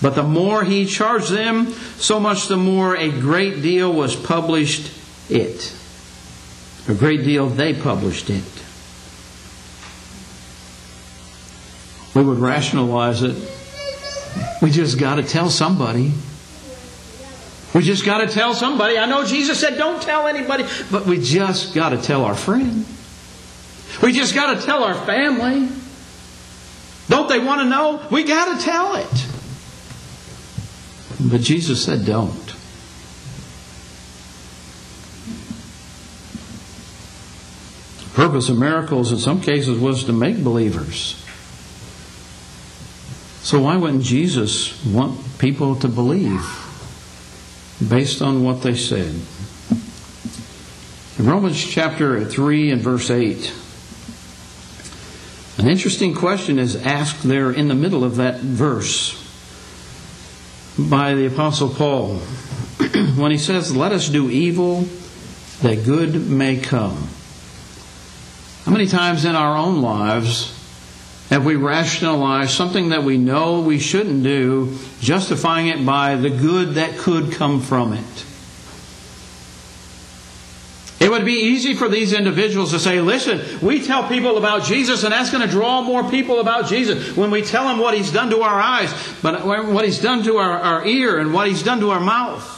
But 0.00 0.14
the 0.14 0.22
more 0.22 0.64
he 0.64 0.86
charged 0.86 1.30
them, 1.30 1.72
so 1.96 2.18
much 2.18 2.48
the 2.48 2.56
more 2.56 2.96
a 2.96 3.10
great 3.10 3.62
deal 3.62 3.92
was 3.92 4.16
published 4.16 4.90
it. 5.30 5.74
A 6.88 6.94
great 6.94 7.24
deal 7.24 7.48
they 7.48 7.72
published 7.74 8.28
it. 8.28 8.44
We 12.14 12.22
would 12.22 12.38
rationalize 12.38 13.22
it 13.22 13.36
we 14.64 14.70
just 14.70 14.98
got 14.98 15.16
to 15.16 15.22
tell 15.22 15.50
somebody. 15.50 16.10
We 17.74 17.82
just 17.82 18.02
got 18.06 18.26
to 18.26 18.26
tell 18.26 18.54
somebody. 18.54 18.96
I 18.96 19.04
know 19.04 19.26
Jesus 19.26 19.60
said 19.60 19.76
don't 19.76 20.00
tell 20.00 20.26
anybody, 20.26 20.64
but 20.90 21.04
we 21.04 21.20
just 21.20 21.74
got 21.74 21.90
to 21.90 21.98
tell 21.98 22.24
our 22.24 22.34
friend. 22.34 22.86
We 24.02 24.12
just 24.12 24.34
got 24.34 24.58
to 24.58 24.64
tell 24.64 24.82
our 24.82 24.94
family. 25.04 25.68
Don't 27.10 27.28
they 27.28 27.40
want 27.40 27.60
to 27.60 27.68
know? 27.68 28.06
We 28.10 28.24
got 28.24 28.58
to 28.58 28.64
tell 28.64 28.96
it. 28.96 29.26
But 31.20 31.42
Jesus 31.42 31.84
said 31.84 32.06
don't. 32.06 32.46
The 37.98 38.14
purpose 38.14 38.48
of 38.48 38.58
miracles 38.58 39.12
in 39.12 39.18
some 39.18 39.42
cases 39.42 39.78
was 39.78 40.04
to 40.04 40.14
make 40.14 40.42
believers. 40.42 41.22
So 43.44 43.60
why 43.60 43.76
wouldn't 43.76 44.02
Jesus 44.02 44.82
want 44.86 45.20
people 45.38 45.76
to 45.76 45.86
believe 45.86 46.42
based 47.86 48.22
on 48.22 48.42
what 48.42 48.62
they 48.62 48.74
said? 48.74 49.14
In 51.18 51.26
Romans 51.26 51.62
chapter 51.62 52.24
3 52.24 52.70
and 52.70 52.80
verse 52.80 53.10
8, 53.10 53.54
an 55.58 55.68
interesting 55.68 56.14
question 56.14 56.58
is 56.58 56.74
asked 56.74 57.22
there 57.22 57.50
in 57.50 57.68
the 57.68 57.74
middle 57.74 58.02
of 58.02 58.16
that 58.16 58.40
verse 58.40 59.12
by 60.78 61.12
the 61.12 61.26
Apostle 61.26 61.68
Paul 61.68 62.14
when 63.16 63.30
he 63.30 63.36
says, 63.36 63.76
Let 63.76 63.92
us 63.92 64.08
do 64.08 64.30
evil 64.30 64.88
that 65.60 65.84
good 65.84 66.14
may 66.30 66.56
come. 66.56 67.08
How 68.64 68.72
many 68.72 68.86
times 68.86 69.26
in 69.26 69.36
our 69.36 69.54
own 69.54 69.82
lives 69.82 70.53
have 71.30 71.44
we 71.44 71.56
rationalized 71.56 72.50
something 72.50 72.90
that 72.90 73.02
we 73.02 73.16
know 73.16 73.60
we 73.60 73.78
shouldn't 73.78 74.22
do, 74.22 74.78
justifying 75.00 75.68
it 75.68 75.84
by 75.84 76.16
the 76.16 76.30
good 76.30 76.74
that 76.74 76.98
could 76.98 77.32
come 77.32 77.60
from 77.60 77.92
it? 77.94 78.24
It 81.00 81.10
would 81.10 81.24
be 81.24 81.32
easy 81.32 81.74
for 81.74 81.88
these 81.88 82.14
individuals 82.14 82.70
to 82.70 82.78
say, 82.78 83.00
listen, 83.00 83.42
we 83.60 83.84
tell 83.84 84.08
people 84.08 84.38
about 84.38 84.64
Jesus 84.64 85.04
and 85.04 85.12
that's 85.12 85.30
going 85.30 85.46
to 85.46 85.50
draw 85.50 85.82
more 85.82 86.08
people 86.08 86.40
about 86.40 86.66
Jesus 86.66 87.14
when 87.14 87.30
we 87.30 87.42
tell 87.42 87.68
them 87.68 87.78
what 87.78 87.94
he's 87.94 88.10
done 88.10 88.30
to 88.30 88.40
our 88.40 88.58
eyes, 88.58 88.90
but 89.20 89.34
uh, 89.34 89.64
what 89.64 89.84
he's 89.84 90.00
done 90.00 90.22
to 90.22 90.38
our, 90.38 90.58
our 90.58 90.86
ear 90.86 91.18
and 91.18 91.34
what 91.34 91.46
he's 91.46 91.62
done 91.62 91.80
to 91.80 91.90
our 91.90 92.00
mouth. 92.00 92.50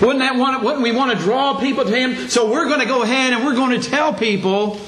Wouldn't 0.00 0.20
that 0.20 0.36
want, 0.36 0.62
wouldn't 0.62 0.82
we 0.82 0.92
want 0.92 1.10
to 1.10 1.18
draw 1.18 1.58
people 1.58 1.84
to 1.84 1.90
him? 1.90 2.28
So 2.28 2.48
we're 2.48 2.68
going 2.68 2.80
to 2.80 2.86
go 2.86 3.02
ahead 3.02 3.32
and 3.32 3.44
we're 3.44 3.56
going 3.56 3.80
to 3.80 3.88
tell 3.88 4.14
people 4.14 4.80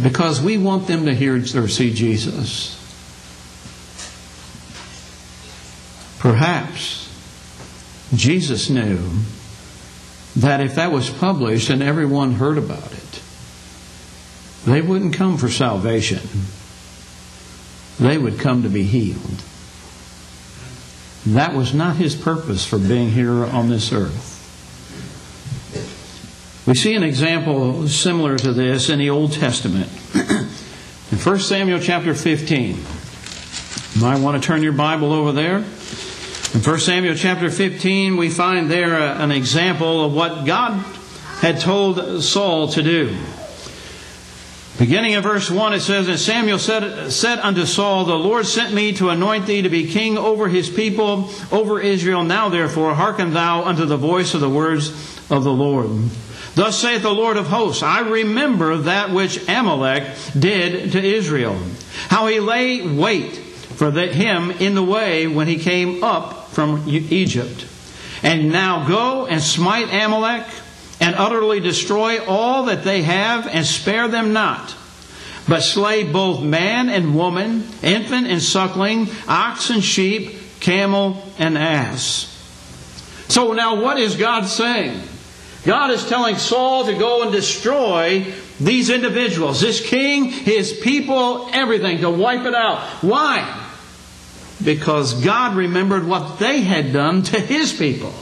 because 0.00 0.40
we 0.40 0.56
want 0.56 0.86
them 0.86 1.06
to 1.06 1.14
hear 1.14 1.36
or 1.36 1.68
see 1.68 1.92
Jesus. 1.92 2.78
Perhaps 6.18 7.08
Jesus 8.14 8.70
knew 8.70 9.00
that 10.36 10.60
if 10.60 10.76
that 10.76 10.92
was 10.92 11.10
published 11.10 11.68
and 11.68 11.82
everyone 11.82 12.34
heard 12.34 12.58
about 12.58 12.92
it, 12.92 13.22
they 14.64 14.80
wouldn't 14.80 15.14
come 15.14 15.36
for 15.36 15.48
salvation. 15.48 16.20
They 17.98 18.16
would 18.16 18.38
come 18.38 18.62
to 18.62 18.68
be 18.68 18.84
healed. 18.84 19.42
That 21.26 21.54
was 21.54 21.74
not 21.74 21.96
his 21.96 22.14
purpose 22.14 22.64
for 22.64 22.78
being 22.78 23.10
here 23.10 23.44
on 23.44 23.68
this 23.68 23.92
earth. 23.92 24.31
We 26.64 26.76
see 26.76 26.94
an 26.94 27.02
example 27.02 27.88
similar 27.88 28.38
to 28.38 28.52
this 28.52 28.88
in 28.88 29.00
the 29.00 29.10
Old 29.10 29.32
Testament. 29.32 29.90
in 30.14 31.18
1 31.18 31.38
Samuel 31.40 31.80
chapter 31.80 32.14
15. 32.14 32.76
You 32.76 34.00
might 34.00 34.20
want 34.20 34.40
to 34.40 34.46
turn 34.46 34.62
your 34.62 34.72
Bible 34.72 35.12
over 35.12 35.32
there. 35.32 35.56
In 35.56 36.60
1 36.60 36.78
Samuel 36.78 37.16
chapter 37.16 37.50
15, 37.50 38.16
we 38.16 38.30
find 38.30 38.70
there 38.70 38.94
an 38.94 39.32
example 39.32 40.04
of 40.04 40.14
what 40.14 40.46
God 40.46 40.74
had 41.40 41.58
told 41.58 42.22
Saul 42.22 42.68
to 42.68 42.82
do. 42.82 43.16
Beginning 44.78 45.14
in 45.14 45.22
verse 45.22 45.50
1, 45.50 45.72
it 45.72 45.80
says, 45.80 46.06
And 46.06 46.18
Samuel 46.18 46.60
said, 46.60 47.10
said 47.10 47.40
unto 47.40 47.66
Saul, 47.66 48.04
The 48.04 48.14
Lord 48.14 48.46
sent 48.46 48.72
me 48.72 48.92
to 48.94 49.08
anoint 49.08 49.46
thee 49.46 49.62
to 49.62 49.68
be 49.68 49.90
king 49.90 50.16
over 50.16 50.48
his 50.48 50.70
people, 50.70 51.28
over 51.50 51.80
Israel. 51.80 52.22
Now 52.22 52.48
therefore, 52.50 52.94
hearken 52.94 53.32
thou 53.32 53.64
unto 53.64 53.84
the 53.84 53.96
voice 53.96 54.34
of 54.34 54.40
the 54.40 54.48
words 54.48 54.90
of 55.28 55.42
the 55.42 55.52
Lord. 55.52 55.90
Thus 56.54 56.78
saith 56.78 57.02
the 57.02 57.14
Lord 57.14 57.36
of 57.36 57.46
hosts, 57.46 57.82
I 57.82 58.00
remember 58.00 58.76
that 58.78 59.10
which 59.10 59.48
Amalek 59.48 60.04
did 60.38 60.92
to 60.92 61.02
Israel, 61.02 61.58
how 62.08 62.26
he 62.26 62.40
lay 62.40 62.86
wait 62.86 63.36
for 63.36 63.90
him 63.90 64.50
in 64.50 64.74
the 64.74 64.82
way 64.82 65.26
when 65.26 65.48
he 65.48 65.56
came 65.56 66.04
up 66.04 66.48
from 66.48 66.84
Egypt. 66.86 67.66
And 68.22 68.52
now 68.52 68.86
go 68.86 69.26
and 69.26 69.42
smite 69.42 69.88
Amalek 69.92 70.46
and 71.00 71.16
utterly 71.16 71.58
destroy 71.58 72.24
all 72.24 72.66
that 72.66 72.84
they 72.84 73.02
have 73.02 73.48
and 73.48 73.66
spare 73.66 74.08
them 74.08 74.32
not. 74.32 74.76
But 75.48 75.60
slay 75.60 76.04
both 76.04 76.42
man 76.42 76.88
and 76.88 77.16
woman, 77.16 77.66
infant 77.82 78.28
and 78.28 78.40
suckling, 78.40 79.08
ox 79.26 79.70
and 79.70 79.82
sheep, 79.82 80.60
camel 80.60 81.20
and 81.38 81.58
ass. 81.58 82.28
So 83.28 83.52
now 83.52 83.82
what 83.82 83.98
is 83.98 84.16
God 84.16 84.46
saying? 84.46 85.02
God 85.64 85.90
is 85.90 86.08
telling 86.08 86.36
Saul 86.36 86.86
to 86.86 86.94
go 86.94 87.22
and 87.22 87.30
destroy 87.30 88.32
these 88.58 88.90
individuals, 88.90 89.60
this 89.60 89.84
king, 89.84 90.24
his 90.24 90.72
people, 90.72 91.48
everything, 91.52 91.98
to 91.98 92.10
wipe 92.10 92.44
it 92.44 92.54
out. 92.54 92.80
Why? 93.02 93.70
Because 94.64 95.14
God 95.24 95.56
remembered 95.56 96.06
what 96.06 96.38
they 96.38 96.62
had 96.62 96.92
done 96.92 97.22
to 97.24 97.40
his 97.40 97.72
people. 97.72 98.12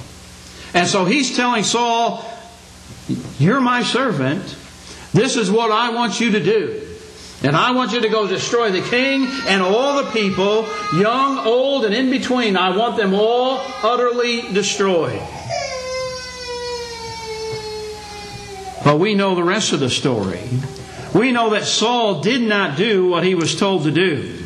And 0.74 0.87
so 0.87 1.05
he's 1.05 1.35
telling 1.35 1.64
Saul, 1.64 2.24
You're 3.38 3.61
my 3.61 3.83
servant. 3.83 4.57
This 5.12 5.37
is 5.37 5.50
what 5.50 5.70
I 5.70 5.90
want 5.90 6.20
you 6.20 6.33
to 6.33 6.42
do. 6.42 6.87
And 7.42 7.57
I 7.57 7.72
want 7.72 7.92
you 7.92 8.03
to 8.03 8.09
go 8.09 8.26
destroy 8.26 8.70
the 8.70 8.83
king 8.83 9.26
and 9.46 9.62
all 9.62 10.03
the 10.03 10.11
people, 10.11 10.68
young, 10.94 11.38
old, 11.38 11.87
and 11.87 11.94
in 11.94 12.11
between. 12.11 12.57
I 12.57 12.76
want 12.76 12.98
them 12.98 13.14
all 13.14 13.61
utterly 13.83 14.42
destroyed. 14.53 15.22
But 18.85 18.99
we 18.99 19.14
know 19.14 19.35
the 19.35 19.45
rest 19.45 19.73
of 19.73 19.81
the 19.81 19.90
story. 19.90 20.49
We 21.14 21.33
know 21.33 21.51
that 21.51 21.64
Saul 21.64 22.23
did 22.23 22.43
not 22.43 22.77
do 22.77 23.09
what 23.09 23.25
he 23.25 23.35
was 23.35 23.59
told 23.59 23.85
to 23.85 23.90
do. 23.90 24.37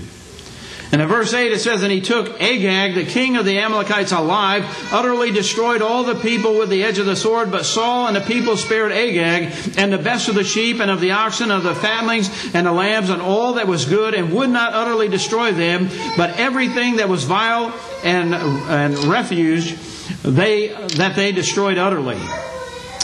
And 0.95 1.03
in 1.03 1.09
verse 1.09 1.35
8 1.35 1.51
it 1.53 1.59
says, 1.59 1.83
And 1.83 1.91
he 1.91 2.01
took 2.01 2.41
Agag, 2.41 2.95
the 2.95 3.05
king 3.05 3.37
of 3.37 3.45
the 3.45 3.59
Amalekites, 3.59 4.13
alive, 4.13 4.65
utterly 4.93 5.33
destroyed 5.33 5.83
all 5.83 6.05
the 6.05 6.15
people 6.15 6.57
with 6.57 6.71
the 6.71 6.85
edge 6.85 6.99
of 7.01 7.07
the 7.07 7.17
sword. 7.17 7.51
But 7.51 7.67
Saul 7.67 8.07
and 8.07 8.15
the 8.15 8.21
people 8.21 8.57
spared 8.57 8.93
Agag, 8.93 9.77
and 9.77 9.93
the 9.93 9.99
best 9.99 10.29
of 10.29 10.37
the 10.37 10.45
sheep, 10.45 10.79
and 10.79 10.93
of 10.93 11.01
the 11.01 11.11
oxen, 11.11 11.51
and 11.51 11.59
of 11.59 11.65
the 11.65 11.75
fatlings, 11.75 12.31
and 12.55 12.67
the 12.67 12.73
lambs, 12.73 13.11
and 13.11 13.21
all 13.21 13.55
that 13.55 13.67
was 13.67 13.87
good, 13.87 14.15
and 14.15 14.33
would 14.33 14.51
not 14.51 14.73
utterly 14.73 15.09
destroy 15.09 15.51
them. 15.51 15.91
But 16.17 16.39
everything 16.39 16.97
that 16.97 17.09
was 17.09 17.25
vile 17.25 17.75
and, 18.05 18.33
and 18.33 18.97
refuge, 19.05 19.75
they, 20.23 20.69
that 20.69 21.17
they 21.17 21.33
destroyed 21.33 21.77
utterly. 21.77 22.21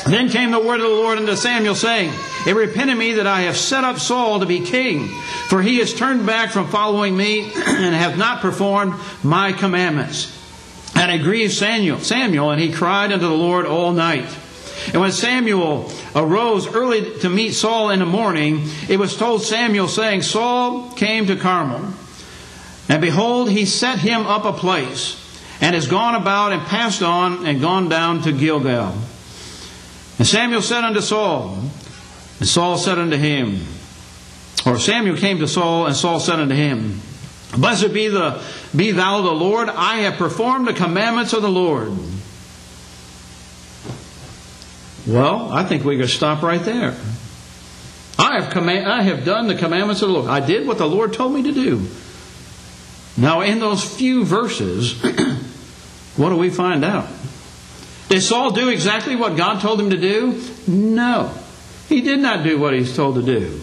Then 0.07 0.29
came 0.29 0.51
the 0.51 0.61
word 0.61 0.81
of 0.81 0.89
the 0.89 0.97
Lord 0.97 1.19
unto 1.19 1.37
Samuel, 1.37 1.75
saying, 1.75 2.13
It 2.47 2.55
repented 2.55 2.97
me 2.97 3.15
that 3.15 3.27
I 3.27 3.43
have 3.43 3.57
set 3.57 3.85
up 3.85 3.99
Saul 3.99 4.41
to 4.41 4.47
be 4.47 4.61
king, 4.61 5.09
for 5.49 5.61
he 5.63 5.79
has 5.79 5.93
turned 5.93 6.27
back 6.27 6.51
from 6.51 6.69
following 6.69 7.17
me, 7.17 7.53
and 7.55 7.95
hath 7.95 8.17
not 8.17 8.41
performed 8.41 8.95
my 9.23 9.53
commandments. 9.53 10.37
And 10.95 11.11
it 11.11 11.23
grieved 11.23 11.53
Samuel, 11.53 12.01
Samuel, 12.01 12.51
and 12.51 12.61
he 12.61 12.73
cried 12.73 13.13
unto 13.13 13.27
the 13.27 13.35
Lord 13.35 13.67
all 13.67 13.93
night. 13.93 14.29
And 14.89 15.01
when 15.01 15.13
Samuel 15.13 15.93
arose 16.17 16.67
early 16.67 17.19
to 17.21 17.29
meet 17.29 17.53
Saul 17.53 17.91
in 17.91 17.99
the 17.99 18.07
morning, 18.07 18.65
it 18.89 18.99
was 18.99 19.17
told 19.17 19.43
Samuel, 19.43 19.89
saying, 19.89 20.23
Saul 20.23 20.91
came 20.93 21.27
to 21.27 21.37
Carmel, 21.37 21.93
and 22.89 23.01
behold, 23.01 23.51
he 23.51 23.67
set 23.67 23.99
him 23.99 24.27
up 24.27 24.45
a 24.45 24.53
place, 24.53 25.17
and 25.61 25.75
has 25.75 25.87
gone 25.87 26.15
about 26.15 26.53
and 26.53 26.63
passed 26.63 27.03
on 27.03 27.47
and 27.47 27.61
gone 27.61 27.89
down 27.89 28.23
to 28.23 28.33
Gilgal. 28.33 28.95
And 30.20 30.26
Samuel 30.26 30.61
said 30.61 30.85
unto 30.85 31.00
Saul, 31.00 31.54
and 32.40 32.46
Saul 32.46 32.76
said 32.76 32.98
unto 32.98 33.16
him, 33.16 33.64
or 34.66 34.78
Samuel 34.78 35.16
came 35.16 35.38
to 35.38 35.48
Saul, 35.48 35.87
and 35.87 35.96
Saul 35.96 36.20
said 36.20 36.38
unto 36.38 36.54
him, 36.54 37.00
Blessed 37.56 37.94
be, 37.94 38.09
the, 38.09 38.42
be 38.76 38.90
thou 38.90 39.22
the 39.22 39.30
Lord, 39.30 39.70
I 39.70 40.00
have 40.00 40.18
performed 40.18 40.68
the 40.68 40.74
commandments 40.74 41.33
of 41.33 41.40
the 41.40 41.48
Lord. 41.48 41.96
Well, 45.06 45.50
I 45.50 45.64
think 45.64 45.87
we 45.87 45.96
could 45.96 46.11
stop 46.11 46.42
right 46.42 46.62
there. 46.62 46.94
I 48.18 48.42
have, 48.42 48.52
command, 48.52 48.92
I 48.92 49.00
have 49.00 49.24
done 49.24 49.46
the 49.46 49.54
commandments 49.54 50.02
of 50.02 50.09
the 50.09 50.14
Lord. 50.16 50.28
I 50.28 50.46
did 50.46 50.66
what 50.66 50.76
the 50.76 50.87
Lord 50.87 51.14
told 51.14 51.33
me 51.33 51.44
to 51.44 51.52
do. 51.52 51.87
Now, 53.16 53.40
in 53.40 53.59
those 53.59 53.83
few 53.83 54.26
verses, 54.26 55.00
what 56.18 56.28
do 56.28 56.37
we 56.37 56.50
find 56.50 56.85
out? 56.85 57.09
Did 58.11 58.23
Saul 58.23 58.51
do 58.51 58.68
exactly 58.68 59.14
what 59.14 59.37
God 59.37 59.61
told 59.61 59.81
him 59.81 59.90
to 59.90 59.96
do? 59.96 60.42
No. 60.66 61.33
He 61.88 62.01
did 62.01 62.18
not 62.18 62.42
do 62.42 62.59
what 62.59 62.75
he's 62.75 62.94
told 62.94 63.14
to 63.14 63.23
do. 63.23 63.61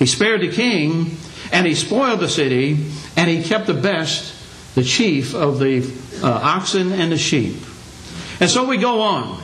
He 0.00 0.06
spared 0.06 0.40
the 0.40 0.50
king, 0.50 1.16
and 1.52 1.64
he 1.64 1.76
spoiled 1.76 2.18
the 2.18 2.28
city, 2.28 2.86
and 3.16 3.30
he 3.30 3.44
kept 3.44 3.68
the 3.68 3.74
best 3.74 4.34
the 4.74 4.82
chief 4.82 5.32
of 5.32 5.60
the 5.60 5.88
uh, 6.22 6.28
oxen 6.28 6.90
and 6.92 7.12
the 7.12 7.18
sheep. 7.18 7.56
And 8.40 8.50
so 8.50 8.64
we 8.64 8.78
go 8.78 9.00
on. 9.00 9.42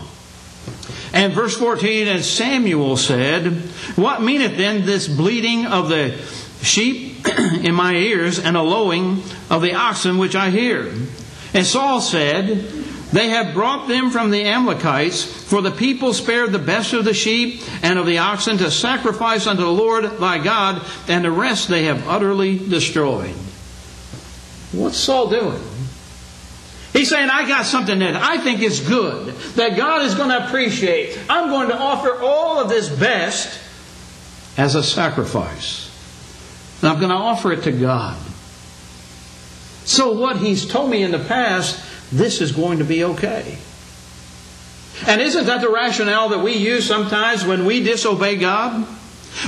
And 1.13 1.33
verse 1.33 1.57
14, 1.57 2.09
and 2.09 2.25
Samuel 2.25 2.97
said, 2.97 3.53
What 3.95 4.21
meaneth 4.21 4.57
then 4.57 4.85
this 4.85 5.07
bleating 5.07 5.67
of 5.67 5.89
the 5.89 6.17
sheep 6.61 7.29
in 7.39 7.75
my 7.75 7.95
ears 7.95 8.41
and 8.41 8.57
a 8.57 8.63
lowing 8.63 9.23
of 9.49 9.63
the 9.63 9.75
oxen 9.75 10.19
which 10.19 10.35
I 10.35 10.51
hear? 10.51 10.93
And 11.53 11.65
Saul 11.65 12.01
said, 12.01 12.74
They 13.15 13.29
have 13.29 13.55
brought 13.55 13.87
them 13.87 14.11
from 14.11 14.33
the 14.33 14.45
Amalekites, 14.45 15.23
for 15.23 15.63
the 15.63 15.71
people 15.71 16.13
spared 16.13 16.51
the 16.51 16.59
best 16.59 16.93
of 16.95 17.05
the 17.05 17.15
sheep 17.15 17.63
and 17.81 17.97
of 17.97 18.07
the 18.07 18.19
oxen 18.19 18.59
to 18.59 18.73
sacrifice 18.73 19.47
unto 19.47 19.63
the 19.63 19.71
Lord 19.71 20.19
thy 20.19 20.39
God, 20.39 20.85
and 21.07 21.25
the 21.25 21.31
rest 21.31 21.69
they 21.69 21.85
have 21.85 22.09
utterly 22.09 22.59
destroyed. 22.59 23.37
What's 24.73 24.97
Saul 24.97 25.31
doing? 25.31 25.63
He's 26.93 27.09
saying, 27.09 27.31
I 27.31 27.47
got 27.47 27.67
something 27.67 28.01
that 28.01 28.17
I 28.17 28.39
think 28.39 28.63
is 28.63 28.81
good, 28.81 29.33
that 29.55 29.77
God 29.77 30.03
is 30.03 30.17
going 30.17 30.31
to 30.31 30.49
appreciate. 30.49 31.17
I'm 31.31 31.51
going 31.51 31.69
to 31.69 31.79
offer 31.79 32.21
all 32.21 32.59
of 32.59 32.69
this 32.69 32.89
best 32.89 33.61
as 34.59 34.75
a 34.75 34.83
sacrifice. 34.83 35.89
And 36.81 36.91
I'm 36.91 36.99
going 36.99 37.11
to 37.11 37.17
offer 37.17 37.53
it 37.53 37.63
to 37.63 37.73
God. 37.73 38.19
So, 39.85 40.19
what 40.19 40.39
He's 40.39 40.67
told 40.67 40.91
me 40.91 41.05
in 41.05 41.13
the 41.13 41.21
past, 41.21 41.79
this 42.15 42.41
is 42.41 42.53
going 42.53 42.79
to 42.79 42.85
be 42.85 43.05
okay. 43.05 43.59
And 45.07 45.21
isn't 45.21 45.47
that 45.47 45.61
the 45.61 45.69
rationale 45.69 46.29
that 46.31 46.41
we 46.41 46.53
use 46.55 46.87
sometimes 46.87 47.45
when 47.45 47.65
we 47.65 47.83
disobey 47.83 48.37
God? 48.37 48.87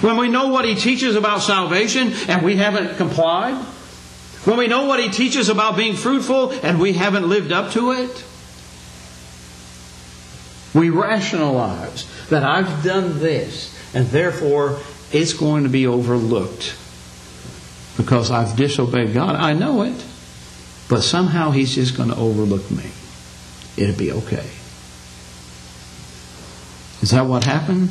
When 0.00 0.16
we 0.16 0.28
know 0.28 0.48
what 0.48 0.64
He 0.64 0.74
teaches 0.74 1.14
about 1.14 1.42
salvation 1.42 2.12
and 2.28 2.42
we 2.42 2.56
haven't 2.56 2.96
complied? 2.96 3.64
When 4.46 4.58
we 4.58 4.68
know 4.68 4.84
what 4.84 5.00
he 5.00 5.08
teaches 5.08 5.48
about 5.48 5.76
being 5.76 5.96
fruitful 5.96 6.52
and 6.52 6.78
we 6.78 6.92
haven't 6.92 7.28
lived 7.28 7.50
up 7.50 7.72
to 7.72 7.90
it, 7.90 8.24
we 10.72 10.88
rationalize 10.88 12.06
that 12.28 12.44
I've 12.44 12.84
done 12.84 13.18
this 13.18 13.76
and 13.92 14.06
therefore 14.06 14.78
it's 15.10 15.32
going 15.32 15.64
to 15.64 15.68
be 15.68 15.88
overlooked 15.88 16.76
because 17.96 18.30
I've 18.30 18.54
disobeyed 18.54 19.12
God. 19.12 19.34
I 19.34 19.52
know 19.52 19.82
it, 19.82 20.04
but 20.88 21.02
somehow 21.02 21.50
he's 21.50 21.74
just 21.74 21.96
going 21.96 22.08
to 22.08 22.16
overlook 22.16 22.70
me. 22.70 22.90
It'll 23.76 23.96
be 23.96 24.12
okay. 24.12 24.48
Is 27.02 27.10
that 27.10 27.26
what 27.26 27.44
happened? 27.44 27.88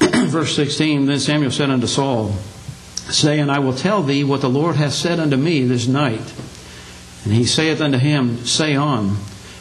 Verse 0.30 0.56
16 0.56 1.06
Then 1.06 1.20
Samuel 1.20 1.50
said 1.50 1.70
unto 1.70 1.86
Saul, 1.86 2.34
saying, 3.10 3.50
I 3.50 3.58
will 3.58 3.74
tell 3.74 4.02
thee 4.02 4.24
what 4.24 4.40
the 4.40 4.48
Lord 4.48 4.76
hath 4.76 4.94
said 4.94 5.20
unto 5.20 5.36
me 5.36 5.64
this 5.64 5.86
night. 5.86 6.32
And 7.24 7.32
he 7.32 7.44
saith 7.44 7.80
unto 7.80 7.98
him, 7.98 8.44
Say 8.44 8.74
on. 8.74 9.16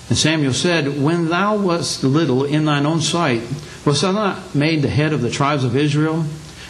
And 0.09 0.17
Samuel 0.17 0.53
said, 0.53 1.01
When 1.01 1.29
thou 1.29 1.57
wast 1.57 2.03
little 2.03 2.43
in 2.45 2.65
thine 2.65 2.85
own 2.85 3.01
sight, 3.01 3.41
wast 3.85 4.01
thou 4.01 4.11
not 4.11 4.55
made 4.55 4.81
the 4.81 4.89
head 4.89 5.13
of 5.13 5.21
the 5.21 5.29
tribes 5.29 5.63
of 5.63 5.75
Israel? 5.75 6.25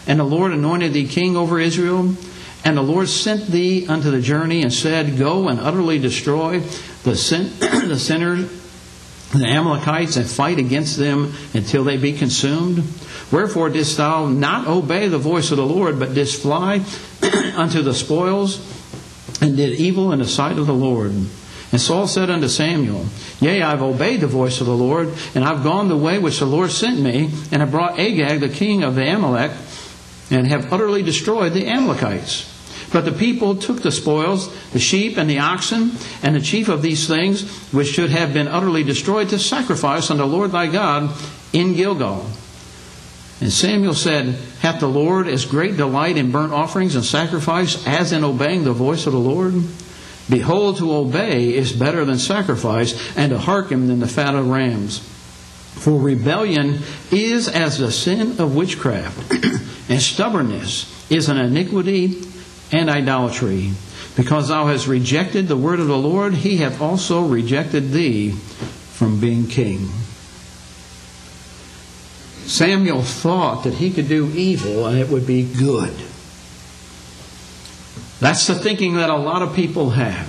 And 0.06 0.20
the 0.20 0.24
Lord 0.24 0.52
anointed 0.52 0.94
thee 0.94 1.08
king 1.08 1.36
over 1.38 1.60
Israel? 1.60 2.16
And 2.66 2.78
the 2.78 2.82
Lord 2.82 3.10
sent 3.10 3.48
thee 3.48 3.88
unto 3.88 4.10
the 4.10 4.22
journey 4.22 4.62
and 4.62 4.72
said, 4.72 5.18
Go 5.18 5.50
and 5.50 5.60
utterly 5.60 6.00
destroy 6.00 6.60
the, 7.04 7.16
sin- 7.16 7.52
the 7.60 8.00
sinners, 8.00 8.50
the 9.32 9.46
Amalekites, 9.46 10.16
and 10.16 10.26
fight 10.26 10.60
against 10.60 10.98
them 10.98 11.34
until 11.54 11.84
they 11.84 11.98
be 11.98 12.14
consumed? 12.14 12.84
Wherefore 13.32 13.70
didst 13.70 13.98
thou 13.98 14.28
not 14.28 14.68
obey 14.68 15.10
the 15.10 15.18
voice 15.18 15.52
of 15.52 15.58
the 15.58 15.66
Lord, 15.66 16.00
but 16.00 16.14
didst 16.14 16.42
fly 16.42 16.86
unto 17.56 17.82
the 17.82 17.94
spoils, 17.94 18.62
and 19.42 19.58
did 19.58 19.80
evil 19.80 20.14
in 20.14 20.20
the 20.20 20.26
sight 20.26 20.58
of 20.58 20.68
the 20.68 20.74
Lord? 20.74 21.12
And 21.12 21.82
Saul 21.82 22.08
said 22.08 22.30
unto 22.30 22.48
Samuel, 22.48 23.08
Yea, 23.42 23.64
I've 23.64 23.82
obeyed 23.82 24.22
the 24.22 24.28
voice 24.28 24.62
of 24.62 24.68
the 24.68 24.78
Lord, 24.78 25.12
and 25.34 25.44
I've 25.44 25.64
gone 25.64 25.90
the 25.90 25.98
way 25.98 26.20
which 26.20 26.40
the 26.40 26.46
Lord 26.46 26.72
sent 26.72 27.00
me, 27.00 27.32
and 27.52 27.62
have 27.62 27.72
brought 27.72 28.00
Agag, 28.00 28.40
the 28.40 28.48
king 28.48 28.84
of 28.84 28.94
the 28.94 29.12
Amalek, 29.12 29.52
and 30.30 30.48
have 30.48 30.72
utterly 30.72 31.02
destroyed 31.02 31.54
the 31.54 31.68
Amalekites. 31.68 32.53
But 32.94 33.06
the 33.06 33.12
people 33.12 33.56
took 33.56 33.82
the 33.82 33.92
spoils, 33.92 34.54
the 34.70 34.80
sheep 34.80 35.18
and 35.18 35.28
the 35.28 35.40
oxen, 35.40 35.94
and 36.22 36.36
the 36.36 36.40
chief 36.40 36.70
of 36.70 36.84
these 36.84 37.08
things, 37.08 37.50
which 37.74 37.88
should 37.88 38.12
have 38.12 38.34
been 38.34 38.48
utterly 38.48 38.84
destroyed, 38.84 39.30
to 39.30 39.40
sacrifice 39.40 40.12
unto 40.12 40.22
the 40.22 40.30
Lord 40.30 40.52
thy 40.52 40.68
God 40.68 41.12
in 41.52 41.74
Gilgal. 41.74 42.28
And 43.42 43.52
Samuel 43.52 43.96
said, 43.96 44.36
Hath 44.60 44.80
the 44.80 44.88
Lord 44.88 45.28
as 45.28 45.44
great 45.44 45.76
delight 45.76 46.18
in 46.18 46.32
burnt 46.32 46.54
offerings 46.54 46.96
and 46.96 47.04
sacrifice 47.04 47.86
as 47.88 48.12
in 48.12 48.24
obeying 48.24 48.64
the 48.64 48.74
voice 48.74 49.08
of 49.08 49.14
the 49.14 49.20
Lord? 49.20 49.56
Behold, 50.30 50.78
to 50.78 50.94
obey 50.94 51.54
is 51.56 51.74
better 51.74 52.06
than 52.06 52.20
sacrifice, 52.20 52.96
and 53.18 53.32
to 53.32 53.40
hearken 53.40 53.88
than 53.88 54.02
the 54.02 54.08
fat 54.08 54.36
of 54.36 54.48
rams. 54.48 55.00
For 55.00 56.00
rebellion 56.00 56.80
is 57.12 57.48
as 57.48 57.80
the 57.80 57.92
sin 57.92 58.40
of 58.40 58.56
witchcraft, 58.56 59.34
and 59.90 60.00
stubbornness 60.00 61.12
is 61.12 61.28
an 61.28 61.38
iniquity 61.38 62.22
and 62.74 62.90
idolatry. 62.90 63.72
Because 64.16 64.50
thou 64.50 64.68
hast 64.68 64.88
rejected 64.88 65.48
the 65.48 65.58
word 65.58 65.80
of 65.80 65.88
the 65.88 65.98
Lord, 65.98 66.34
he 66.34 66.58
hath 66.58 66.82
also 66.82 67.26
rejected 67.26 67.92
thee 67.92 68.32
from 68.32 69.20
being 69.20 69.48
king. 69.48 69.88
Samuel 72.46 73.02
thought 73.02 73.64
that 73.64 73.76
he 73.76 73.90
could 73.90 74.10
do 74.10 74.30
evil 74.36 74.86
and 74.86 75.00
it 75.00 75.10
would 75.10 75.26
be 75.26 75.44
good. 75.44 75.94
That's 78.20 78.48
the 78.48 78.56
thinking 78.56 78.96
that 78.96 79.10
a 79.10 79.16
lot 79.16 79.42
of 79.42 79.56
people 79.56 79.92
have. 79.92 80.28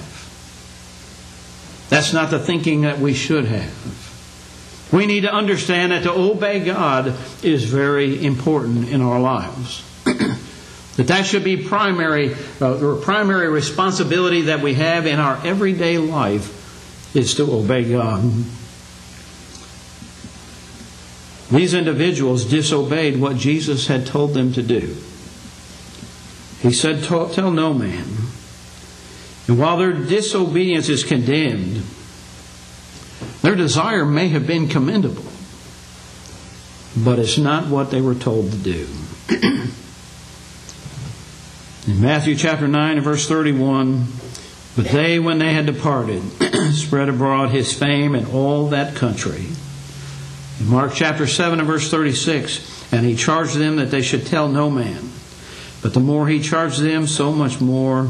That's 1.90 2.12
not 2.12 2.30
the 2.30 2.38
thinking 2.38 2.82
that 2.82 2.98
we 2.98 3.14
should 3.14 3.44
have. 3.44 4.90
We 4.92 5.06
need 5.06 5.22
to 5.22 5.32
understand 5.32 5.92
that 5.92 6.04
to 6.04 6.12
obey 6.12 6.60
God 6.60 7.14
is 7.42 7.64
very 7.64 8.24
important 8.24 8.88
in 8.88 9.00
our 9.00 9.20
lives. 9.20 9.82
That 10.96 11.08
that 11.08 11.26
should 11.26 11.42
be 11.42 11.56
primary, 11.56 12.34
uh, 12.60 12.74
the 12.74 13.00
primary 13.02 13.48
responsibility 13.48 14.42
that 14.42 14.60
we 14.60 14.74
have 14.74 15.06
in 15.06 15.18
our 15.18 15.44
everyday 15.44 15.98
life 15.98 17.16
is 17.16 17.34
to 17.34 17.52
obey 17.52 17.90
God. 17.90 18.22
These 21.50 21.74
individuals 21.74 22.44
disobeyed 22.44 23.20
what 23.20 23.36
Jesus 23.36 23.86
had 23.88 24.06
told 24.06 24.34
them 24.34 24.52
to 24.54 24.62
do. 24.62 24.96
He 26.60 26.72
said, 26.72 27.04
Tell 27.04 27.50
no 27.50 27.74
man. 27.74 28.06
And 29.46 29.58
while 29.58 29.76
their 29.76 29.92
disobedience 29.92 30.88
is 30.88 31.04
condemned, 31.04 31.82
their 33.42 33.54
desire 33.54 34.06
may 34.06 34.28
have 34.28 34.46
been 34.46 34.68
commendable, 34.68 35.30
but 36.96 37.18
it's 37.18 37.36
not 37.36 37.66
what 37.66 37.90
they 37.90 38.00
were 38.00 38.14
told 38.14 38.50
to 38.52 38.56
do. 38.56 38.88
In 41.86 42.00
Matthew 42.00 42.34
chapter 42.34 42.66
9 42.66 42.96
and 42.96 43.04
verse 43.04 43.28
31, 43.28 44.06
but 44.74 44.86
they, 44.86 45.18
when 45.18 45.38
they 45.38 45.52
had 45.52 45.66
departed, 45.66 46.22
spread 46.72 47.10
abroad 47.10 47.50
his 47.50 47.74
fame 47.74 48.14
in 48.14 48.24
all 48.26 48.68
that 48.68 48.94
country. 48.94 49.44
In 50.60 50.68
Mark 50.68 50.94
chapter 50.94 51.26
7 51.26 51.58
and 51.58 51.68
verse 51.68 51.90
36, 51.90 52.90
and 52.90 53.04
he 53.04 53.14
charged 53.14 53.56
them 53.56 53.76
that 53.76 53.90
they 53.90 54.00
should 54.00 54.26
tell 54.26 54.48
no 54.48 54.70
man. 54.70 55.10
But 55.82 55.92
the 55.92 56.00
more 56.00 56.26
he 56.26 56.40
charged 56.40 56.80
them, 56.80 57.06
so 57.06 57.32
much 57.32 57.60
more, 57.60 58.08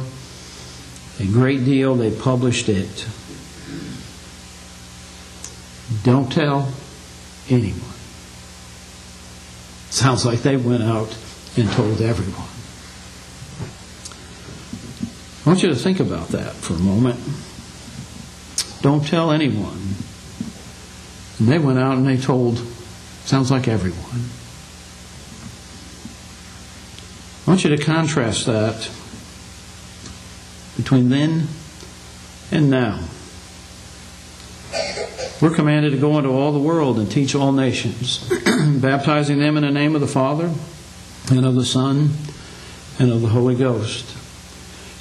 a 1.19 1.27
great 1.27 1.65
deal 1.65 1.97
they 1.97 2.13
published 2.13 2.69
it. 2.69 3.09
Don't 6.05 6.31
tell 6.31 6.73
anyone. 7.51 7.81
Sounds 9.91 10.25
like 10.25 10.43
they 10.43 10.57
went 10.57 10.85
out 10.85 11.19
and 11.57 11.69
told 11.73 12.01
everyone. 12.01 12.54
I 15.45 15.51
want 15.51 15.63
you 15.63 15.69
to 15.69 15.77
think 15.77 16.01
about 16.01 16.29
that 16.29 16.55
for 16.55 16.73
a 16.73 16.79
moment. 16.79 17.21
Don't 18.81 19.07
tell 19.07 19.31
anyone. 19.31 19.95
And 21.39 21.49
they 21.49 21.59
went 21.59 21.79
out 21.79 21.99
and 21.99 22.07
they 22.07 22.17
told, 22.17 22.59
sounds 23.25 23.51
like 23.51 23.69
everyone. 23.69 24.31
I 27.47 27.51
want 27.51 27.65
you 27.65 27.77
to 27.77 27.83
contrast 27.83 28.47
that 28.47 28.91
between 30.77 31.11
then 31.11 31.49
and 32.51 32.71
now. 32.71 33.07
We're 35.43 35.55
commanded 35.55 35.91
to 35.91 35.99
go 35.99 36.17
into 36.17 36.31
all 36.31 36.53
the 36.53 36.59
world 36.59 36.99
and 36.99 37.11
teach 37.11 37.35
all 37.35 37.53
nations, 37.53 38.27
baptizing 38.81 39.41
them 39.41 39.59
in 39.59 39.65
the 39.65 39.71
name 39.71 39.95
of 39.95 40.01
the 40.01 40.07
Father 40.07 40.51
and 41.31 41.45
of 41.45 41.55
the 41.55 41.67
Son 41.67 42.11
and 42.99 43.13
of 43.13 43.21
the 43.21 43.29
Holy 43.29 43.55
Ghost, 43.55 44.14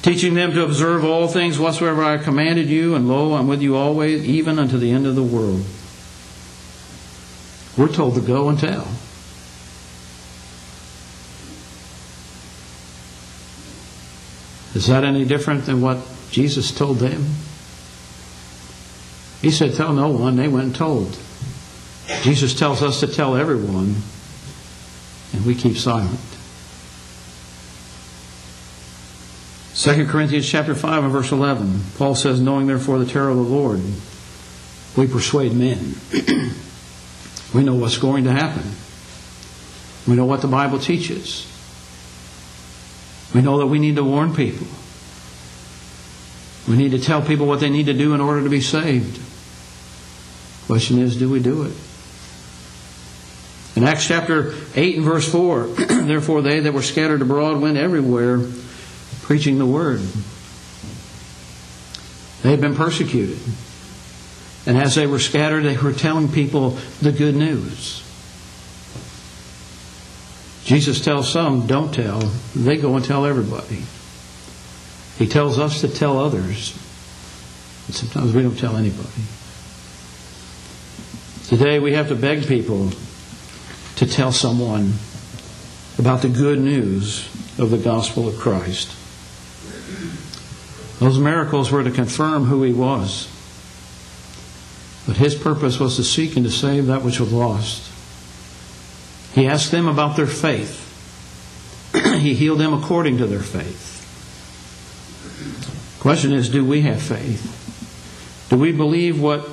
teaching 0.03 0.33
them 0.35 0.51
to 0.51 0.63
observe 0.63 1.03
all 1.03 1.27
things 1.27 1.57
whatsoever 1.57 2.03
I 2.03 2.17
commanded 2.17 2.69
you, 2.69 2.93
and 2.93 3.07
lo, 3.07 3.33
I'm 3.33 3.47
with 3.47 3.61
you 3.61 3.75
always, 3.75 4.23
even 4.25 4.59
unto 4.59 4.77
the 4.77 4.91
end 4.91 5.07
of 5.07 5.15
the 5.15 5.23
world. 5.23 5.65
We're 7.75 7.91
told 7.91 8.15
to 8.15 8.21
go 8.21 8.49
and 8.49 8.59
tell. 8.59 8.87
Is 14.75 14.87
that 14.87 15.03
any 15.03 15.23
different 15.23 15.65
than 15.65 15.81
what 15.81 15.99
Jesus 16.31 16.71
told 16.71 16.97
them? 16.97 17.25
He 19.41 19.51
said, 19.51 19.75
Tell 19.75 19.93
no 19.93 20.09
one. 20.09 20.35
They 20.35 20.47
went 20.47 20.65
and 20.65 20.75
told. 20.75 21.17
Jesus 22.21 22.53
tells 22.53 22.81
us 22.81 22.99
to 22.99 23.07
tell 23.07 23.35
everyone, 23.35 23.95
and 25.31 25.45
we 25.45 25.55
keep 25.55 25.77
silent. 25.77 26.32
2 29.83 30.07
Corinthians 30.07 30.49
chapter 30.49 30.73
5 30.73 31.03
and 31.03 31.11
verse 31.11 31.33
11, 31.33 31.81
Paul 31.97 32.15
says, 32.15 32.39
Knowing 32.39 32.67
therefore 32.67 32.99
the 32.99 33.05
terror 33.05 33.27
of 33.27 33.35
the 33.35 33.43
Lord, 33.43 33.81
we 34.95 35.07
persuade 35.07 35.51
men. 35.51 35.95
we 37.53 37.63
know 37.65 37.75
what's 37.75 37.97
going 37.97 38.23
to 38.23 38.31
happen. 38.31 38.63
We 40.07 40.15
know 40.15 40.23
what 40.23 40.39
the 40.39 40.47
Bible 40.47 40.79
teaches. 40.79 41.45
We 43.35 43.41
know 43.41 43.57
that 43.57 43.67
we 43.67 43.77
need 43.77 43.97
to 43.97 44.05
warn 44.05 44.33
people. 44.33 44.67
We 46.65 46.77
need 46.77 46.91
to 46.91 46.99
tell 46.99 47.21
people 47.21 47.45
what 47.45 47.59
they 47.59 47.69
need 47.69 47.87
to 47.87 47.93
do 47.93 48.13
in 48.13 48.21
order 48.21 48.41
to 48.41 48.49
be 48.49 48.61
saved. 48.61 49.19
Question 50.67 50.99
is, 50.99 51.17
do 51.17 51.29
we 51.29 51.41
do 51.41 51.63
it? 51.63 51.73
In 53.75 53.83
Acts 53.83 54.07
chapter 54.07 54.53
8 54.75 54.95
and 54.95 55.03
verse 55.03 55.29
4, 55.29 55.63
therefore 55.67 56.41
they 56.41 56.61
that 56.61 56.73
were 56.73 56.81
scattered 56.81 57.21
abroad 57.21 57.59
went 57.59 57.75
everywhere 57.75 58.39
preaching 59.23 59.57
the 59.57 59.65
word. 59.65 60.01
They 62.43 62.51
had 62.51 62.61
been 62.61 62.75
persecuted. 62.75 63.39
And 64.65 64.77
as 64.77 64.95
they 64.95 65.07
were 65.07 65.19
scattered, 65.19 65.63
they 65.63 65.77
were 65.77 65.93
telling 65.93 66.29
people 66.29 66.77
the 67.01 67.11
good 67.11 67.35
news. 67.35 68.01
Jesus 70.65 71.03
tells 71.03 71.31
some, 71.31 71.67
don't 71.67 71.93
tell. 71.93 72.19
They 72.55 72.77
go 72.77 72.95
and 72.95 73.03
tell 73.03 73.25
everybody. 73.25 73.83
He 75.17 75.27
tells 75.27 75.59
us 75.59 75.81
to 75.81 75.87
tell 75.87 76.19
others. 76.19 76.71
But 77.87 77.95
sometimes 77.95 78.33
we 78.33 78.43
don't 78.43 78.57
tell 78.57 78.77
anybody. 78.77 79.09
Today 81.47 81.79
we 81.79 81.93
have 81.93 82.07
to 82.07 82.15
beg 82.15 82.47
people 82.47 82.91
to 83.97 84.05
tell 84.05 84.31
someone 84.31 84.93
about 85.99 86.21
the 86.21 86.29
good 86.29 86.59
news 86.59 87.27
of 87.59 87.69
the 87.69 87.77
gospel 87.77 88.27
of 88.27 88.37
Christ. 88.37 88.95
Those 91.03 91.19
miracles 91.19 91.69
were 91.69 91.83
to 91.83 91.91
confirm 91.91 92.45
who 92.45 92.63
he 92.63 92.71
was. 92.71 93.27
But 95.05 95.17
his 95.17 95.35
purpose 95.35 95.77
was 95.77 95.97
to 95.97 96.03
seek 96.03 96.37
and 96.37 96.45
to 96.45 96.51
save 96.51 96.85
that 96.85 97.03
which 97.03 97.19
was 97.19 97.33
lost. 97.33 97.91
He 99.33 99.45
asked 99.45 99.69
them 99.71 99.89
about 99.89 100.15
their 100.15 100.27
faith. 100.27 100.79
he 102.21 102.33
healed 102.35 102.61
them 102.61 102.73
according 102.73 103.17
to 103.17 103.27
their 103.27 103.41
faith. 103.41 103.89
Question 105.99 106.31
is, 106.31 106.47
do 106.47 106.63
we 106.63 106.83
have 106.83 107.01
faith? 107.01 108.47
Do 108.49 108.57
we 108.57 108.71
believe 108.71 109.21
what 109.21 109.45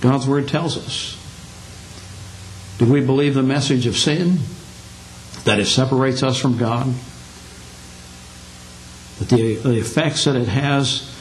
God's 0.00 0.26
Word 0.26 0.48
tells 0.48 0.78
us? 0.78 1.18
Do 2.78 2.90
we 2.90 3.02
believe 3.02 3.34
the 3.34 3.42
message 3.42 3.86
of 3.86 3.94
sin? 3.94 4.38
That 5.44 5.60
it 5.60 5.66
separates 5.66 6.22
us 6.22 6.40
from 6.40 6.56
God? 6.56 6.94
That 9.18 9.28
the, 9.28 9.54
the 9.56 9.78
effects 9.78 10.24
that 10.24 10.36
it 10.36 10.48
has 10.48 11.12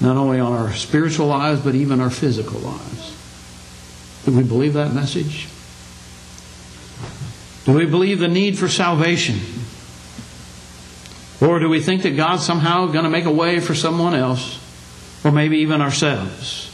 not 0.00 0.16
only 0.16 0.40
on 0.40 0.52
our 0.52 0.72
spiritual 0.72 1.28
lives, 1.28 1.60
but 1.60 1.74
even 1.74 2.00
our 2.00 2.10
physical 2.10 2.60
lives. 2.60 3.14
Do 4.24 4.32
we 4.32 4.42
believe 4.42 4.74
that 4.74 4.92
message? 4.92 5.48
Do 7.64 7.72
we 7.72 7.86
believe 7.86 8.18
the 8.18 8.28
need 8.28 8.58
for 8.58 8.68
salvation? 8.68 9.38
Or 11.40 11.58
do 11.58 11.68
we 11.68 11.80
think 11.80 12.02
that 12.02 12.16
God's 12.16 12.44
somehow 12.44 12.86
going 12.86 13.04
to 13.04 13.10
make 13.10 13.24
a 13.24 13.30
way 13.30 13.60
for 13.60 13.74
someone 13.74 14.14
else, 14.14 14.58
or 15.24 15.30
maybe 15.30 15.58
even 15.58 15.80
ourselves? 15.80 16.70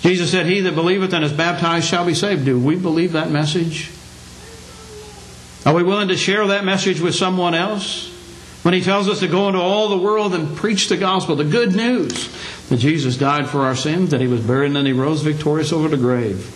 Jesus 0.00 0.30
said, 0.30 0.46
He 0.46 0.60
that 0.60 0.74
believeth 0.74 1.12
and 1.12 1.24
is 1.24 1.32
baptized 1.32 1.88
shall 1.88 2.04
be 2.04 2.14
saved. 2.14 2.44
Do 2.44 2.58
we 2.58 2.76
believe 2.76 3.12
that 3.12 3.30
message? 3.30 3.90
Are 5.66 5.74
we 5.74 5.82
willing 5.82 6.08
to 6.08 6.16
share 6.16 6.46
that 6.48 6.64
message 6.64 7.00
with 7.00 7.14
someone 7.14 7.54
else? 7.54 8.13
When 8.64 8.72
He 8.72 8.80
tells 8.80 9.10
us 9.10 9.20
to 9.20 9.28
go 9.28 9.48
into 9.48 9.60
all 9.60 9.90
the 9.90 9.98
world 9.98 10.34
and 10.34 10.56
preach 10.56 10.88
the 10.88 10.96
gospel, 10.96 11.36
the 11.36 11.44
good 11.44 11.76
news 11.76 12.30
that 12.70 12.78
Jesus 12.78 13.18
died 13.18 13.46
for 13.46 13.60
our 13.60 13.76
sins, 13.76 14.10
that 14.10 14.22
He 14.22 14.26
was 14.26 14.40
buried, 14.40 14.68
and 14.68 14.76
then 14.76 14.86
He 14.86 14.94
rose 14.94 15.20
victorious 15.20 15.70
over 15.70 15.86
the 15.86 15.98
grave 15.98 16.50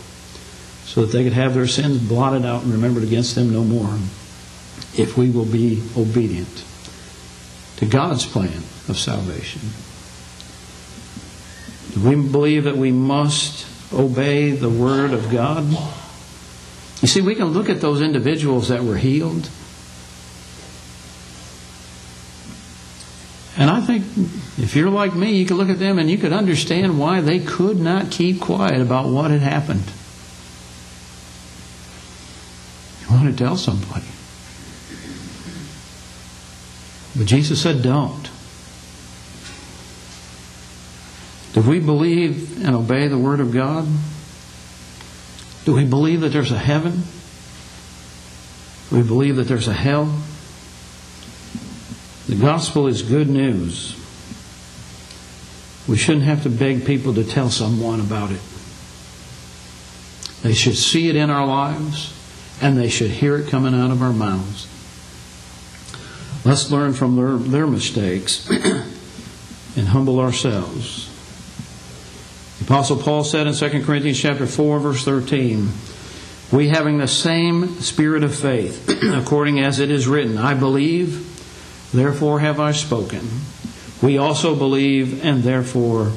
so 0.87 1.03
that 1.03 1.13
they 1.13 1.23
could 1.23 1.35
have 1.35 1.53
their 1.53 1.67
sins 1.67 1.99
blotted 1.99 2.47
out 2.47 2.63
and 2.63 2.73
remembered 2.73 3.03
against 3.03 3.35
them 3.35 3.53
no 3.53 3.63
more 3.63 3.99
if 4.97 5.19
we 5.19 5.29
will 5.29 5.45
be 5.45 5.83
obedient 5.99 6.65
to 7.77 7.85
God's 7.85 8.25
plan 8.25 8.63
of 8.89 8.97
salvation. 8.97 9.61
Do 11.93 12.09
we 12.09 12.31
believe 12.31 12.65
that 12.65 12.79
we 12.79 12.91
must 12.91 13.67
obey 13.93 14.53
the 14.53 14.71
Word 14.71 15.13
of 15.13 15.31
God? 15.31 15.65
You 17.03 17.09
see, 17.09 17.21
we 17.21 17.35
can 17.35 17.49
look 17.49 17.69
at 17.69 17.83
those 17.83 18.01
individuals 18.01 18.69
that 18.69 18.83
were 18.83 18.97
healed. 18.97 19.51
And 23.59 23.71
I 23.71 23.81
think 23.81 24.05
if 24.69 24.77
you're 24.77 24.91
like 24.91 25.15
me, 25.15 25.33
you 25.33 25.47
could 25.47 25.57
look 25.57 25.71
at 25.71 25.79
them 25.79 25.99
and 25.99 26.11
you 26.11 26.19
could 26.19 26.35
understand 26.35 27.01
why 27.01 27.23
they 27.23 27.39
could 27.39 27.81
not 27.81 28.11
keep 28.11 28.39
quiet 28.39 28.83
about 28.83 29.09
what 29.09 29.31
had 29.31 29.41
happened. 29.41 29.83
You 33.01 33.17
want 33.17 33.31
to 33.31 33.35
tell 33.35 33.57
somebody. 33.57 34.05
But 37.17 37.27
Jesus 37.27 37.63
said, 37.63 37.83
don't. 37.83 38.29
Do 41.55 41.63
we 41.63 41.81
believe 41.81 42.63
and 42.63 42.77
obey 42.77 43.09
the 43.09 43.17
Word 43.17 43.41
of 43.41 43.55
God? 43.55 43.89
Do 45.65 45.77
we 45.77 45.87
believe 45.87 46.21
that 46.21 46.29
there's 46.29 46.53
a 46.53 46.59
heaven? 46.59 47.05
Do 48.91 48.97
we 48.97 49.03
believe 49.03 49.37
that 49.37 49.45
there's 49.45 49.67
a 49.67 49.73
hell? 49.73 50.15
The 52.29 52.37
gospel 52.37 52.87
is 52.87 53.01
good 53.01 53.31
news. 53.31 53.95
We 55.89 55.97
shouldn't 55.97 56.25
have 56.25 56.43
to 56.43 56.51
beg 56.51 56.85
people 56.85 57.15
to 57.15 57.25
tell 57.25 57.49
someone 57.49 58.01
about 58.01 58.31
it. 58.31 58.41
They 60.43 60.53
should 60.53 60.77
see 60.77 61.09
it 61.09 61.17
in 61.17 61.31
our 61.31 61.47
lives 61.47 62.15
and 62.61 62.77
they 62.77 62.89
should 62.89 63.11
hear 63.11 63.39
it 63.39 63.49
coming 63.49 63.75
out 63.75 63.91
of 63.91 64.03
our 64.03 64.13
mouths. 64.13 64.69
Let's 66.45 66.71
learn 66.71 66.93
from 66.93 67.17
their, 67.17 67.37
their 67.37 67.67
mistakes 67.67 68.49
and 68.51 69.89
humble 69.89 70.21
ourselves. 70.21 71.07
The 72.59 72.65
Apostle 72.65 72.97
Paul 72.99 73.25
said 73.25 73.47
in 73.47 73.55
2 73.55 73.85
Corinthians 73.85 74.21
chapter 74.21 74.47
4, 74.47 74.81
verse 74.81 75.05
13, 75.05 75.69
We 76.53 76.69
having 76.69 76.99
the 76.99 77.09
same 77.09 77.81
spirit 77.81 78.25
of 78.25 78.35
faith, 78.35 78.89
according 79.03 79.61
as 79.61 79.79
it 79.79 79.91
is 79.91 80.07
written, 80.07 80.39
I 80.39 80.55
believe, 80.55 81.91
therefore 81.93 82.41
have 82.41 82.61
I 82.61 82.73
spoken. 82.73 83.29
We 84.03 84.19
also 84.19 84.55
believe 84.55 85.25
and 85.25 85.43
therefore 85.43 86.13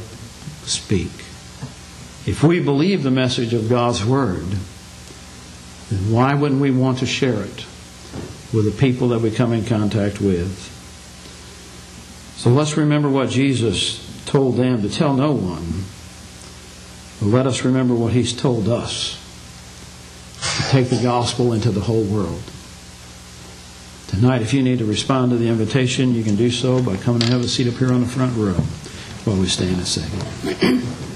speak. 0.64 1.12
If 2.28 2.44
we 2.44 2.60
believe 2.60 3.02
the 3.02 3.12
message 3.12 3.54
of 3.54 3.70
God's 3.70 4.06
Word, 4.06 4.46
then 5.90 6.12
why 6.12 6.36
wouldn't 6.36 6.62
we 6.62 6.72
want 6.72 7.00
to 7.00 7.08
share 7.08 7.42
it 7.42 7.66
with 8.54 8.66
the 8.66 8.78
people 8.78 9.10
that 9.10 9.22
we 9.22 9.32
come 9.32 9.54
in 9.54 9.66
contact 9.66 10.22
with? 10.22 10.70
So 12.38 12.52
let's 12.52 12.78
remember 12.78 13.10
what 13.10 13.30
Jesus 13.30 14.08
told 14.26 14.58
them 14.58 14.84
to 14.84 14.90
tell 14.90 15.14
no 15.14 15.32
one. 15.32 15.84
But 17.20 17.36
let 17.36 17.48
us 17.48 17.66
remember 17.66 17.96
what 17.96 18.14
He's 18.14 18.34
told 18.34 18.70
us 18.70 19.18
to 20.58 20.64
take 20.72 20.90
the 20.90 21.02
gospel 21.02 21.54
into 21.54 21.72
the 21.72 21.82
whole 21.82 22.04
world. 22.04 22.44
Tonight, 24.12 24.42
if 24.42 24.54
you 24.54 24.62
need 24.62 24.80
to 24.80 24.86
respond 24.86 25.32
to 25.32 25.38
the 25.38 25.48
invitation, 25.48 26.14
you 26.14 26.24
can 26.24 26.36
do 26.36 26.52
so 26.52 26.84
by 26.84 26.98
coming 26.98 27.24
and 27.24 27.32
have 27.32 27.42
a 27.42 27.48
seat 27.48 27.68
up 27.68 27.76
here 27.76 27.94
on 27.94 28.02
the 28.02 28.08
front 28.08 28.36
row 28.36 28.54
while 29.24 29.38
we 29.38 29.48
stand 29.48 29.78
and 29.78 29.88
sing. 29.88 31.11